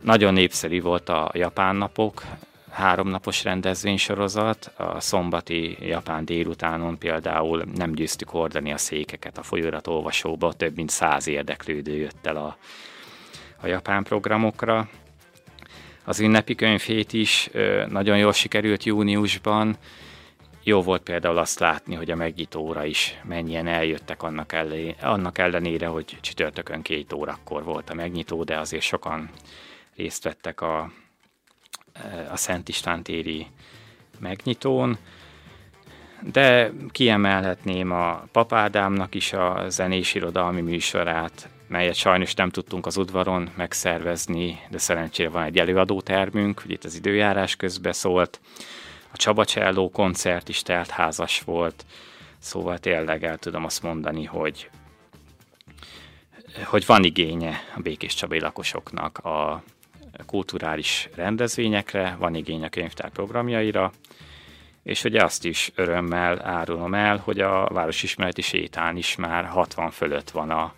Nagyon 0.00 0.32
népszerű 0.32 0.80
volt 0.80 1.08
a 1.08 1.30
Japán 1.34 1.76
napok, 1.76 2.22
háromnapos 2.70 3.44
rendezvénysorozat. 3.44 4.72
A 4.76 5.00
szombati 5.00 5.76
japán 5.80 6.24
délutánon 6.24 6.98
például 6.98 7.64
nem 7.74 7.92
győztük 7.92 8.28
hordani 8.28 8.72
a 8.72 8.78
székeket 8.78 9.38
a 9.38 9.42
folyórat 9.42 9.86
olvasóba, 9.86 10.52
több 10.52 10.76
mint 10.76 10.90
száz 10.90 11.26
érdeklődő 11.26 11.96
jött 11.96 12.26
el 12.26 12.36
a, 12.36 12.56
a 13.60 13.66
japán 13.66 14.02
programokra. 14.02 14.88
Az 16.04 16.20
ünnepi 16.20 16.54
könyvét 16.54 17.12
is 17.12 17.50
nagyon 17.88 18.18
jól 18.18 18.32
sikerült 18.32 18.84
júniusban. 18.84 19.76
Jó 20.66 20.82
volt 20.82 21.02
például 21.02 21.38
azt 21.38 21.58
látni, 21.58 21.94
hogy 21.94 22.10
a 22.10 22.16
megnyitóra 22.16 22.84
is 22.84 23.20
mennyien 23.24 23.66
eljöttek 23.66 24.22
annak, 24.22 24.52
ellenére, 24.52 24.96
annak 25.00 25.38
ellenére, 25.38 25.86
hogy 25.86 26.18
csütörtökön 26.20 26.82
két 26.82 27.12
órakor 27.12 27.64
volt 27.64 27.90
a 27.90 27.94
megnyitó, 27.94 28.44
de 28.44 28.58
azért 28.58 28.82
sokan 28.82 29.30
részt 29.96 30.24
vettek 30.24 30.60
a, 30.60 30.90
a 32.30 32.36
Szent 32.36 32.68
István 32.68 33.02
téri 33.02 33.46
megnyitón. 34.18 34.98
De 36.32 36.72
kiemelhetném 36.90 37.90
a 37.90 38.24
Papádámnak 38.32 39.14
is 39.14 39.32
a 39.32 39.64
zenés 39.68 40.14
irodalmi 40.14 40.60
műsorát, 40.60 41.48
melyet 41.68 41.94
sajnos 41.94 42.34
nem 42.34 42.50
tudtunk 42.50 42.86
az 42.86 42.96
udvaron 42.96 43.50
megszervezni, 43.56 44.60
de 44.70 44.78
szerencsére 44.78 45.28
van 45.28 45.42
egy 45.42 45.58
előadótermünk, 45.58 46.60
hogy 46.60 46.70
itt 46.70 46.84
az 46.84 46.94
időjárás 46.94 47.56
közbe 47.56 47.92
szólt. 47.92 48.40
A 49.14 49.16
Csaba 49.16 49.44
Cselló 49.44 49.90
koncert 49.90 50.48
is 50.48 50.62
teltházas 50.62 51.40
volt, 51.40 51.84
szóval 52.38 52.78
tényleg 52.78 53.24
el 53.24 53.38
tudom 53.38 53.64
azt 53.64 53.82
mondani, 53.82 54.24
hogy 54.24 54.70
hogy 56.64 56.86
van 56.86 57.04
igénye 57.04 57.60
a 57.76 57.80
Békés 57.80 58.14
Csabai 58.14 58.40
lakosoknak 58.40 59.18
a 59.18 59.62
kulturális 60.26 61.08
rendezvényekre, 61.14 62.16
van 62.18 62.34
igény 62.34 62.64
a 62.64 62.68
könyvtár 62.68 63.10
programjaira, 63.10 63.92
és 64.82 65.04
ugye 65.04 65.24
azt 65.24 65.44
is 65.44 65.72
örömmel 65.74 66.46
árulom 66.46 66.94
el, 66.94 67.16
hogy 67.16 67.40
a 67.40 67.66
városismereti 67.66 68.42
sétán 68.42 68.96
is 68.96 69.16
már 69.16 69.44
60 69.44 69.90
fölött 69.90 70.30
van 70.30 70.50
a 70.50 70.74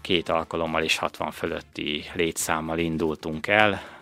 két 0.00 0.28
alkalommal 0.28 0.82
és 0.82 0.96
60 0.96 1.30
fölötti 1.30 2.04
létszámmal 2.14 2.78
indultunk 2.78 3.46
el. 3.46 3.99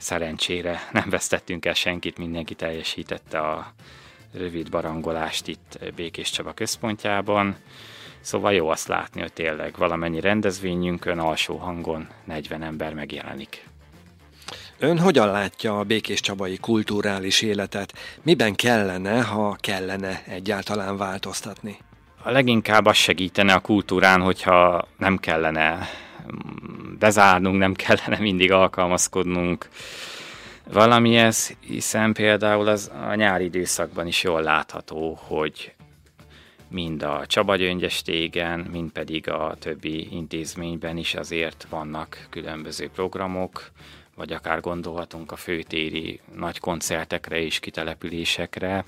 Szerencsére 0.00 0.88
nem 0.92 1.10
vesztettünk 1.10 1.66
el 1.66 1.74
senkit, 1.74 2.18
mindenki 2.18 2.54
teljesítette 2.54 3.38
a 3.38 3.72
rövid 4.32 4.70
barangolást 4.70 5.48
itt 5.48 5.78
Békés 5.94 6.30
Csaba 6.30 6.52
központjában. 6.52 7.56
Szóval 8.20 8.52
jó 8.52 8.68
azt 8.68 8.88
látni, 8.88 9.20
hogy 9.20 9.32
tényleg 9.32 9.74
valamennyi 9.78 10.20
rendezvényünkön 10.20 11.18
alsó 11.18 11.56
hangon 11.56 12.08
40 12.24 12.62
ember 12.62 12.94
megjelenik. 12.94 13.64
Ön 14.78 14.98
hogyan 14.98 15.30
látja 15.30 15.78
a 15.78 15.84
Békés 15.84 16.20
Csabai 16.20 16.56
kulturális 16.56 17.42
életet? 17.42 17.92
Miben 18.22 18.54
kellene, 18.54 19.22
ha 19.22 19.56
kellene 19.60 20.22
egyáltalán 20.26 20.96
változtatni? 20.96 21.78
A 22.22 22.30
leginkább 22.30 22.86
az 22.86 22.96
segítene 22.96 23.52
a 23.52 23.60
kultúrán, 23.60 24.20
hogyha 24.20 24.88
nem 24.96 25.18
kellene 25.18 25.88
bezárnunk, 26.98 27.58
nem 27.58 27.74
kellene 27.74 28.18
mindig 28.18 28.52
alkalmazkodnunk 28.52 29.68
valamihez, 30.72 31.56
hiszen 31.60 32.12
például 32.12 32.68
az 32.68 32.90
a 33.08 33.14
nyári 33.14 33.44
időszakban 33.44 34.06
is 34.06 34.22
jól 34.22 34.42
látható, 34.42 35.18
hogy 35.22 35.72
mind 36.68 37.02
a 37.02 37.24
Csaba 37.26 37.56
Gyöngyestégen, 37.56 38.60
mind 38.60 38.90
pedig 38.90 39.30
a 39.30 39.56
többi 39.58 40.08
intézményben 40.12 40.96
is 40.96 41.14
azért 41.14 41.66
vannak 41.70 42.26
különböző 42.30 42.90
programok, 42.94 43.70
vagy 44.16 44.32
akár 44.32 44.60
gondolhatunk 44.60 45.32
a 45.32 45.36
főtéri 45.36 46.20
nagy 46.34 46.58
koncertekre 46.58 47.40
és 47.40 47.60
kitelepülésekre. 47.60 48.84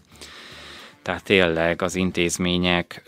Tehát 1.03 1.25
tényleg 1.25 1.83
az 1.83 1.95
intézmények 1.95 3.03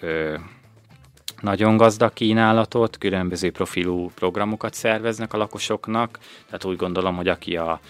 nagyon 1.41 1.77
gazdag 1.77 2.13
kínálatot, 2.13 2.99
különböző 2.99 3.51
profilú 3.51 4.11
programokat 4.15 4.75
szerveznek 4.75 5.33
a 5.33 5.37
lakosoknak, 5.37 6.19
tehát 6.47 6.65
úgy 6.65 6.77
gondolom, 6.77 7.17
hogy 7.17 7.29
aki 7.29 7.57
a 7.57 7.81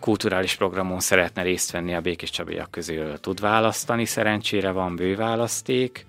kulturális 0.00 0.54
programon 0.54 1.00
szeretne 1.00 1.42
részt 1.42 1.70
venni 1.70 1.94
a 1.94 2.00
Békés 2.00 2.30
Csabaiak 2.30 2.70
közül 2.70 3.20
tud 3.20 3.40
választani, 3.40 4.04
szerencsére 4.04 4.70
van 4.70 4.96
bő 4.96 5.16
választék, 5.16 6.06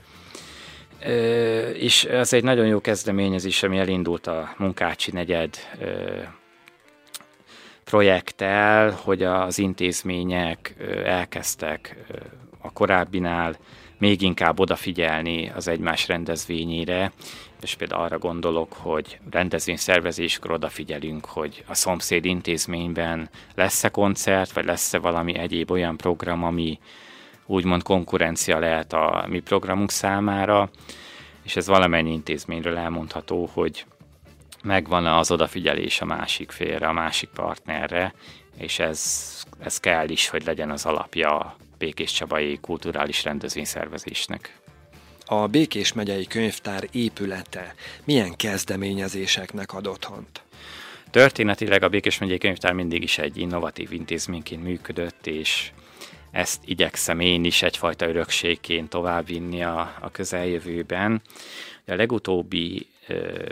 és 1.73 2.03
ez 2.03 2.33
egy 2.33 2.43
nagyon 2.43 2.65
jó 2.65 2.81
kezdeményezés, 2.81 3.63
ami 3.63 3.77
elindult 3.77 4.27
a 4.27 4.53
Munkácsi 4.57 5.11
negyed 5.11 5.57
projekttel, 7.83 8.91
hogy 8.91 9.23
az 9.23 9.59
intézmények 9.59 10.75
elkezdtek 11.03 11.95
a 12.61 12.71
korábbinál 12.71 13.57
még 13.97 14.21
inkább 14.21 14.59
odafigyelni 14.59 15.49
az 15.49 15.67
egymás 15.67 16.07
rendezvényére, 16.07 17.11
és 17.61 17.75
például 17.75 18.01
arra 18.01 18.17
gondolok, 18.17 18.73
hogy 18.73 19.19
rendezvény 19.29 19.77
szervezéskor 19.77 20.51
odafigyelünk, 20.51 21.25
hogy 21.25 21.63
a 21.67 21.73
szomszéd 21.73 22.25
intézményben 22.25 23.29
lesz-e 23.55 23.89
koncert, 23.89 24.51
vagy 24.51 24.65
lesz-e 24.65 24.97
valami 24.97 25.37
egyéb 25.37 25.71
olyan 25.71 25.97
program, 25.97 26.43
ami 26.43 26.79
úgymond 27.45 27.83
konkurencia 27.83 28.59
lehet 28.59 28.93
a 28.93 29.25
mi 29.27 29.39
programunk 29.39 29.91
számára, 29.91 30.69
és 31.43 31.55
ez 31.55 31.67
valamennyi 31.67 32.11
intézményről 32.11 32.77
elmondható, 32.77 33.49
hogy 33.53 33.85
megvan 34.63 35.05
az 35.05 35.31
odafigyelés 35.31 36.01
a 36.01 36.05
másik 36.05 36.51
félre, 36.51 36.87
a 36.87 36.93
másik 36.93 37.29
partnerre, 37.29 38.13
és 38.57 38.79
ez, 38.79 39.31
ez 39.59 39.79
kell 39.79 40.09
is, 40.09 40.27
hogy 40.27 40.45
legyen 40.45 40.71
az 40.71 40.85
alapja 40.85 41.55
Békés 41.77 42.11
Csabai 42.11 42.57
kulturális 42.61 43.23
rendezvényszervezésnek. 43.23 44.59
A 45.25 45.47
Békés 45.47 45.93
megyei 45.93 46.27
könyvtár 46.27 46.87
épülete 46.91 47.75
milyen 48.03 48.35
kezdeményezéseknek 48.35 49.73
ad 49.73 49.87
otthont? 49.87 50.41
Történetileg 51.11 51.83
a 51.83 51.89
Békés 51.89 52.17
megyei 52.17 52.37
könyvtár 52.37 52.73
mindig 52.73 53.03
is 53.03 53.17
egy 53.17 53.37
innovatív 53.37 53.91
intézményként 53.91 54.63
működött, 54.63 55.27
és 55.27 55.71
ezt 56.31 56.61
igyekszem 56.65 57.19
én 57.19 57.43
is 57.43 57.61
egyfajta 57.61 58.07
örökségként 58.07 58.89
továbbvinni 58.89 59.63
a, 59.63 59.95
a 60.01 60.11
közeljövőben. 60.11 61.21
A 61.85 61.93
legutóbbi 61.95 62.87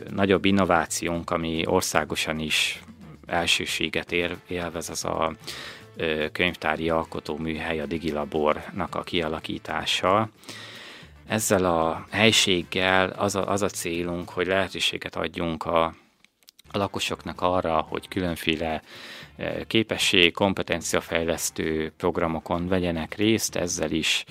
nagyobb 0.10 0.46
innovációnk, 0.46 1.30
ami 1.30 1.64
országosan 1.66 2.40
is 2.40 2.84
elsőséget 3.26 4.12
ér, 4.12 4.36
élvez, 4.48 4.90
az 4.90 5.06
a 5.06 5.36
könyvtári 6.32 6.90
alkotóműhely, 6.90 7.80
a 7.80 7.86
Digilabornak 7.86 8.96
a 8.96 9.04
kialakítása. 9.04 10.30
Ezzel 11.28 11.66
a 11.66 12.06
helységgel 12.10 13.10
az 13.10 13.36
a, 13.36 13.52
az 13.52 13.62
a 13.62 13.70
célunk, 13.70 14.30
hogy 14.30 14.48
lehetőséget 14.48 15.16
adjunk 15.16 15.66
a, 15.66 15.94
lakosoknak 16.76 17.42
arra, 17.42 17.86
hogy 17.90 18.08
különféle 18.08 18.82
képesség, 19.68 20.34
kompetenciafejlesztő 20.34 21.92
programokon 21.98 22.68
vegyenek 22.68 23.16
részt, 23.16 23.56
ezzel 23.56 23.92
is 23.92 24.26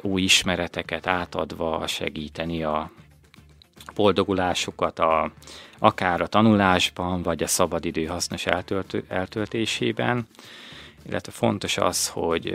új 0.00 0.22
ismereteket 0.22 1.06
átadva 1.06 1.86
segíteni 1.86 2.62
a, 2.62 2.90
boldogulásukat 3.94 4.98
a, 4.98 5.32
akár 5.78 6.20
a 6.20 6.26
tanulásban, 6.26 7.22
vagy 7.22 7.42
a 7.42 7.46
szabadidő 7.46 8.04
hasznos 8.04 8.46
eltölt, 8.46 8.96
eltöltésében, 9.08 10.26
illetve 11.06 11.32
fontos 11.32 11.76
az, 11.76 12.08
hogy 12.08 12.54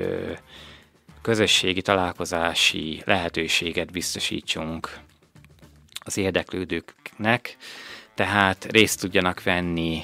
közösségi 1.22 1.82
találkozási 1.82 3.02
lehetőséget 3.06 3.92
biztosítsunk 3.92 5.00
az 6.06 6.18
érdeklődőknek, 6.18 7.58
tehát 8.16 8.68
részt 8.72 9.00
tudjanak 9.00 9.44
venni 9.44 10.04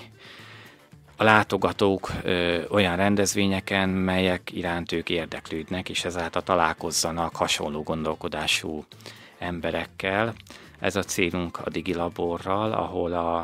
a 1.15 1.23
látogatók 1.23 2.11
ö, 2.23 2.61
olyan 2.69 2.95
rendezvényeken, 2.95 3.89
melyek 3.89 4.51
iránt 4.53 4.91
ők 4.91 5.09
érdeklődnek, 5.09 5.89
és 5.89 6.05
ezáltal 6.05 6.41
találkozzanak 6.41 7.35
hasonló 7.35 7.83
gondolkodású 7.83 8.85
emberekkel. 9.39 10.33
Ez 10.79 10.95
a 10.95 11.03
célunk 11.03 11.57
a 11.57 11.69
Digilaborral, 11.69 12.71
ahol 12.71 13.13
a, 13.13 13.37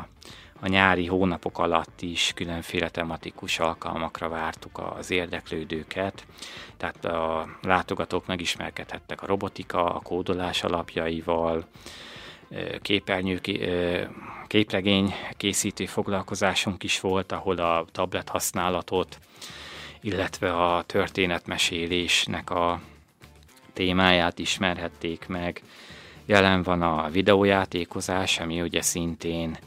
a 0.60 0.68
nyári 0.68 1.06
hónapok 1.06 1.58
alatt 1.58 2.02
is 2.02 2.32
különféle 2.34 2.88
tematikus 2.88 3.58
alkalmakra 3.58 4.28
vártuk 4.28 4.78
az 4.98 5.10
érdeklődőket, 5.10 6.26
tehát 6.76 7.04
a 7.04 7.48
látogatók 7.62 8.26
megismerkedhettek 8.26 9.22
a 9.22 9.26
robotika, 9.26 9.84
a 9.84 10.00
kódolás 10.00 10.64
alapjaival, 10.64 11.64
képernyő, 12.82 13.40
képregény 14.46 15.14
készítő 15.36 15.86
foglalkozásunk 15.86 16.82
is 16.82 17.00
volt, 17.00 17.32
ahol 17.32 17.58
a 17.58 17.84
tablet 17.92 18.28
használatot, 18.28 19.18
illetve 20.00 20.52
a 20.52 20.82
történetmesélésnek 20.82 22.50
a 22.50 22.80
témáját 23.72 24.38
ismerhették 24.38 25.26
meg, 25.28 25.62
Jelen 26.26 26.62
van 26.62 26.82
a 26.82 27.08
videójátékozás, 27.08 28.40
ami 28.40 28.60
ugye 28.60 28.82
szintén 28.82 29.58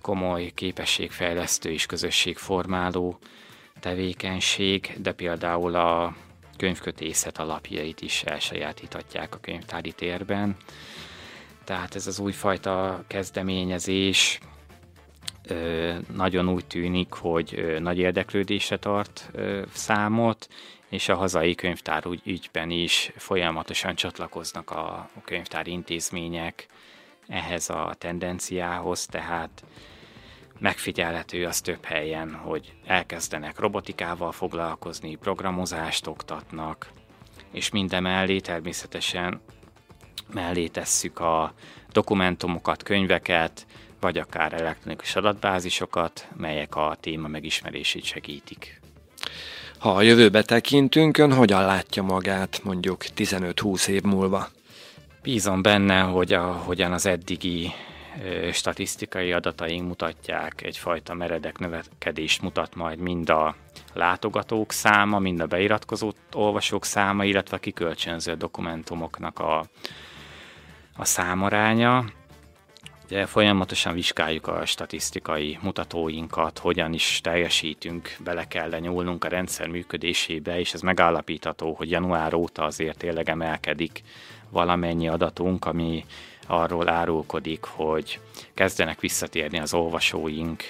komoly 0.00 0.50
képességfejlesztő 0.54 1.70
és 1.70 1.86
közösségformáló 1.86 3.18
tevékenység, 3.80 4.96
de 4.98 5.12
például 5.12 5.74
a 5.74 6.14
könyvkötészet 6.56 7.38
alapjait 7.38 8.00
is 8.00 8.22
elsajátíthatják 8.22 9.34
a 9.34 9.38
könyvtári 9.40 9.92
térben. 9.92 10.56
tehát 11.64 11.94
ez 11.94 12.06
az 12.06 12.18
újfajta 12.18 13.04
kezdeményezés 13.06 14.40
nagyon 16.14 16.48
úgy 16.48 16.64
tűnik, 16.66 17.12
hogy 17.12 17.76
nagy 17.80 17.98
érdeklődésre 17.98 18.76
tart 18.76 19.30
számot, 19.72 20.48
és 20.90 21.08
a 21.08 21.16
hazai 21.16 21.54
könyvtár 21.54 22.04
ügyben 22.24 22.70
is 22.70 23.12
folyamatosan 23.16 23.94
csatlakoznak 23.94 24.70
a 24.70 25.10
könyvtári 25.24 25.70
intézmények 25.70 26.66
ehhez 27.28 27.70
a 27.70 27.94
tendenciához, 27.98 29.06
tehát 29.06 29.64
megfigyelhető 30.58 31.46
az 31.46 31.60
több 31.60 31.84
helyen, 31.84 32.34
hogy 32.34 32.72
elkezdenek 32.86 33.58
robotikával 33.58 34.32
foglalkozni, 34.32 35.14
programozást 35.14 36.06
oktatnak, 36.06 36.90
és 37.52 37.70
minden 37.70 38.02
mellé 38.02 38.38
természetesen 38.38 39.40
mellé 40.32 40.66
tesszük 40.66 41.20
a 41.20 41.54
dokumentumokat, 41.92 42.82
könyveket, 42.82 43.66
vagy 44.00 44.18
akár 44.18 44.52
elektronikus 44.52 45.16
adatbázisokat, 45.16 46.28
melyek 46.36 46.76
a 46.76 46.96
téma 47.00 47.28
megismerését 47.28 48.04
segítik. 48.04 48.79
Ha 49.80 49.90
a 49.90 50.02
jövőbe 50.02 50.42
tekintünk, 50.42 51.18
ön 51.18 51.32
hogyan 51.32 51.64
látja 51.64 52.02
magát 52.02 52.60
mondjuk 52.64 53.04
15-20 53.16 53.86
év 53.86 54.02
múlva? 54.02 54.48
Bízom 55.22 55.62
benne, 55.62 56.00
hogy 56.00 56.32
ahogyan 56.32 56.92
az 56.92 57.06
eddigi 57.06 57.72
statisztikai 58.52 59.32
adataink 59.32 59.86
mutatják, 59.86 60.62
egyfajta 60.62 61.14
meredek 61.14 61.58
növekedést 61.58 62.42
mutat 62.42 62.74
majd 62.74 62.98
mind 62.98 63.30
a 63.30 63.56
látogatók 63.92 64.72
száma, 64.72 65.18
mind 65.18 65.40
a 65.40 65.46
beiratkozó 65.46 66.12
olvasók 66.32 66.84
száma, 66.84 67.24
illetve 67.24 67.56
a 67.56 67.60
kikölcsönző 67.60 68.34
dokumentumoknak 68.34 69.38
a, 69.38 69.64
a 70.96 71.04
számaránya. 71.04 72.04
Ugye 73.10 73.26
folyamatosan 73.26 73.94
vizsgáljuk 73.94 74.46
a 74.46 74.66
statisztikai 74.66 75.58
mutatóinkat, 75.62 76.58
hogyan 76.58 76.92
is 76.92 77.20
teljesítünk, 77.22 78.16
bele 78.24 78.48
kell 78.48 78.78
nyúlnunk 78.78 79.24
a 79.24 79.28
rendszer 79.28 79.68
működésébe, 79.68 80.58
és 80.58 80.72
ez 80.72 80.80
megállapítható, 80.80 81.72
hogy 81.74 81.90
január 81.90 82.34
óta 82.34 82.64
azért 82.64 82.98
tényleg 82.98 83.28
emelkedik 83.28 84.02
valamennyi 84.50 85.08
adatunk, 85.08 85.64
ami 85.64 86.04
arról 86.46 86.88
árulkodik, 86.88 87.64
hogy 87.64 88.20
kezdenek 88.54 89.00
visszatérni 89.00 89.58
az 89.58 89.74
olvasóink 89.74 90.64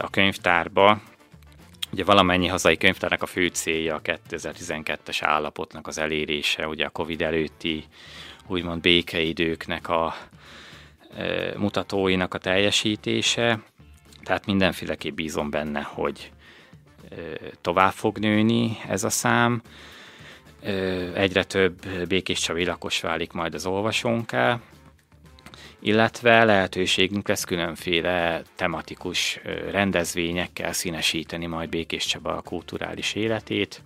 a 0.00 0.10
könyvtárba. 0.10 1.00
Ugye 1.92 2.04
valamennyi 2.04 2.46
hazai 2.46 2.76
könyvtárnak 2.76 3.22
a 3.22 3.26
fő 3.26 3.46
célja 3.46 3.94
a 3.94 4.02
2012-es 4.02 5.18
állapotnak 5.20 5.86
az 5.86 5.98
elérése, 5.98 6.68
ugye 6.68 6.84
a 6.84 6.90
Covid 6.90 7.22
előtti 7.22 7.84
úgymond 8.46 8.80
békeidőknek 8.80 9.88
a 9.88 10.14
mutatóinak 11.56 12.34
a 12.34 12.38
teljesítése, 12.38 13.62
tehát 14.22 14.46
mindenféleképp 14.46 15.14
bízom 15.14 15.50
benne, 15.50 15.82
hogy 15.82 16.32
tovább 17.60 17.92
fog 17.92 18.18
nőni 18.18 18.76
ez 18.88 19.04
a 19.04 19.10
szám. 19.10 19.62
Egyre 21.14 21.44
több 21.44 21.86
békés 22.08 22.40
csavi 22.40 22.64
lakos 22.64 23.00
válik 23.00 23.32
majd 23.32 23.54
az 23.54 23.66
olvasónká, 23.66 24.60
illetve 25.80 26.44
lehetőségünk 26.44 27.28
lesz 27.28 27.44
különféle 27.44 28.42
tematikus 28.54 29.40
rendezvényekkel 29.70 30.72
színesíteni 30.72 31.46
majd 31.46 31.68
Békés 31.68 32.06
Csaba 32.06 32.42
kulturális 32.44 33.14
életét. 33.14 33.82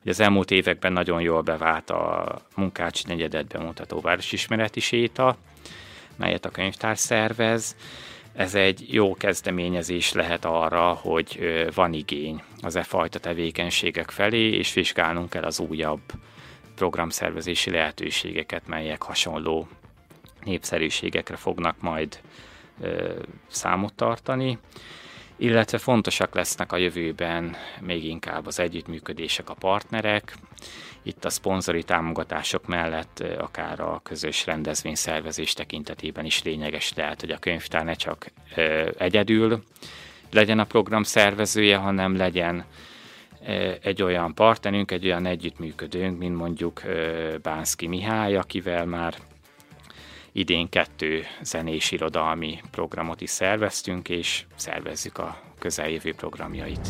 Ugye 0.00 0.10
az 0.10 0.20
elmúlt 0.20 0.50
években 0.50 0.92
nagyon 0.92 1.20
jól 1.20 1.42
bevált 1.42 1.90
a 1.90 2.38
Munkács 2.56 3.06
negyedet 3.06 3.46
bemutató 3.46 4.00
városismereti 4.00 4.80
séta, 4.80 5.36
melyet 6.18 6.44
a 6.44 6.50
könyvtár 6.50 6.98
szervez. 6.98 7.76
Ez 8.32 8.54
egy 8.54 8.94
jó 8.94 9.14
kezdeményezés 9.14 10.12
lehet 10.12 10.44
arra, 10.44 10.92
hogy 10.92 11.40
van 11.74 11.92
igény 11.92 12.42
az 12.60 12.76
e 12.76 12.82
fajta 12.82 13.18
tevékenységek 13.18 14.10
felé, 14.10 14.50
és 14.50 14.72
vizsgálnunk 14.72 15.30
kell 15.30 15.42
az 15.42 15.60
újabb 15.60 16.00
programszervezési 16.74 17.70
lehetőségeket, 17.70 18.66
melyek 18.66 19.02
hasonló 19.02 19.68
népszerűségekre 20.44 21.36
fognak 21.36 21.80
majd 21.80 22.20
ö, 22.80 23.12
számot 23.48 23.94
tartani, 23.94 24.58
illetve 25.36 25.78
fontosak 25.78 26.34
lesznek 26.34 26.72
a 26.72 26.76
jövőben 26.76 27.56
még 27.80 28.04
inkább 28.04 28.46
az 28.46 28.58
együttműködések 28.58 29.50
a 29.50 29.54
partnerek, 29.54 30.34
itt 31.08 31.24
a 31.24 31.30
szponzori 31.30 31.82
támogatások 31.82 32.66
mellett 32.66 33.24
akár 33.38 33.80
a 33.80 34.00
közös 34.02 34.46
rendezvényszervezés 34.46 35.52
tekintetében 35.52 36.24
is 36.24 36.42
lényeges 36.42 36.92
lehet, 36.94 37.20
hogy 37.20 37.30
a 37.30 37.38
könyvtár 37.38 37.84
ne 37.84 37.94
csak 37.94 38.30
egyedül 38.98 39.62
legyen 40.30 40.58
a 40.58 40.64
program 40.64 41.02
szervezője, 41.02 41.76
hanem 41.76 42.16
legyen 42.16 42.64
egy 43.82 44.02
olyan 44.02 44.34
partnerünk, 44.34 44.90
egy 44.90 45.04
olyan 45.04 45.26
együttműködőnk, 45.26 46.18
mint 46.18 46.36
mondjuk 46.36 46.82
Bánszki 47.42 47.86
Mihály, 47.86 48.36
akivel 48.36 48.86
már 48.86 49.14
idén 50.32 50.68
kettő 50.68 51.24
zenés 51.42 51.90
irodalmi 51.90 52.60
programot 52.70 53.20
is 53.20 53.30
szerveztünk, 53.30 54.08
és 54.08 54.44
szervezzük 54.56 55.18
a 55.18 55.40
közeljövő 55.58 56.14
programjait. 56.14 56.88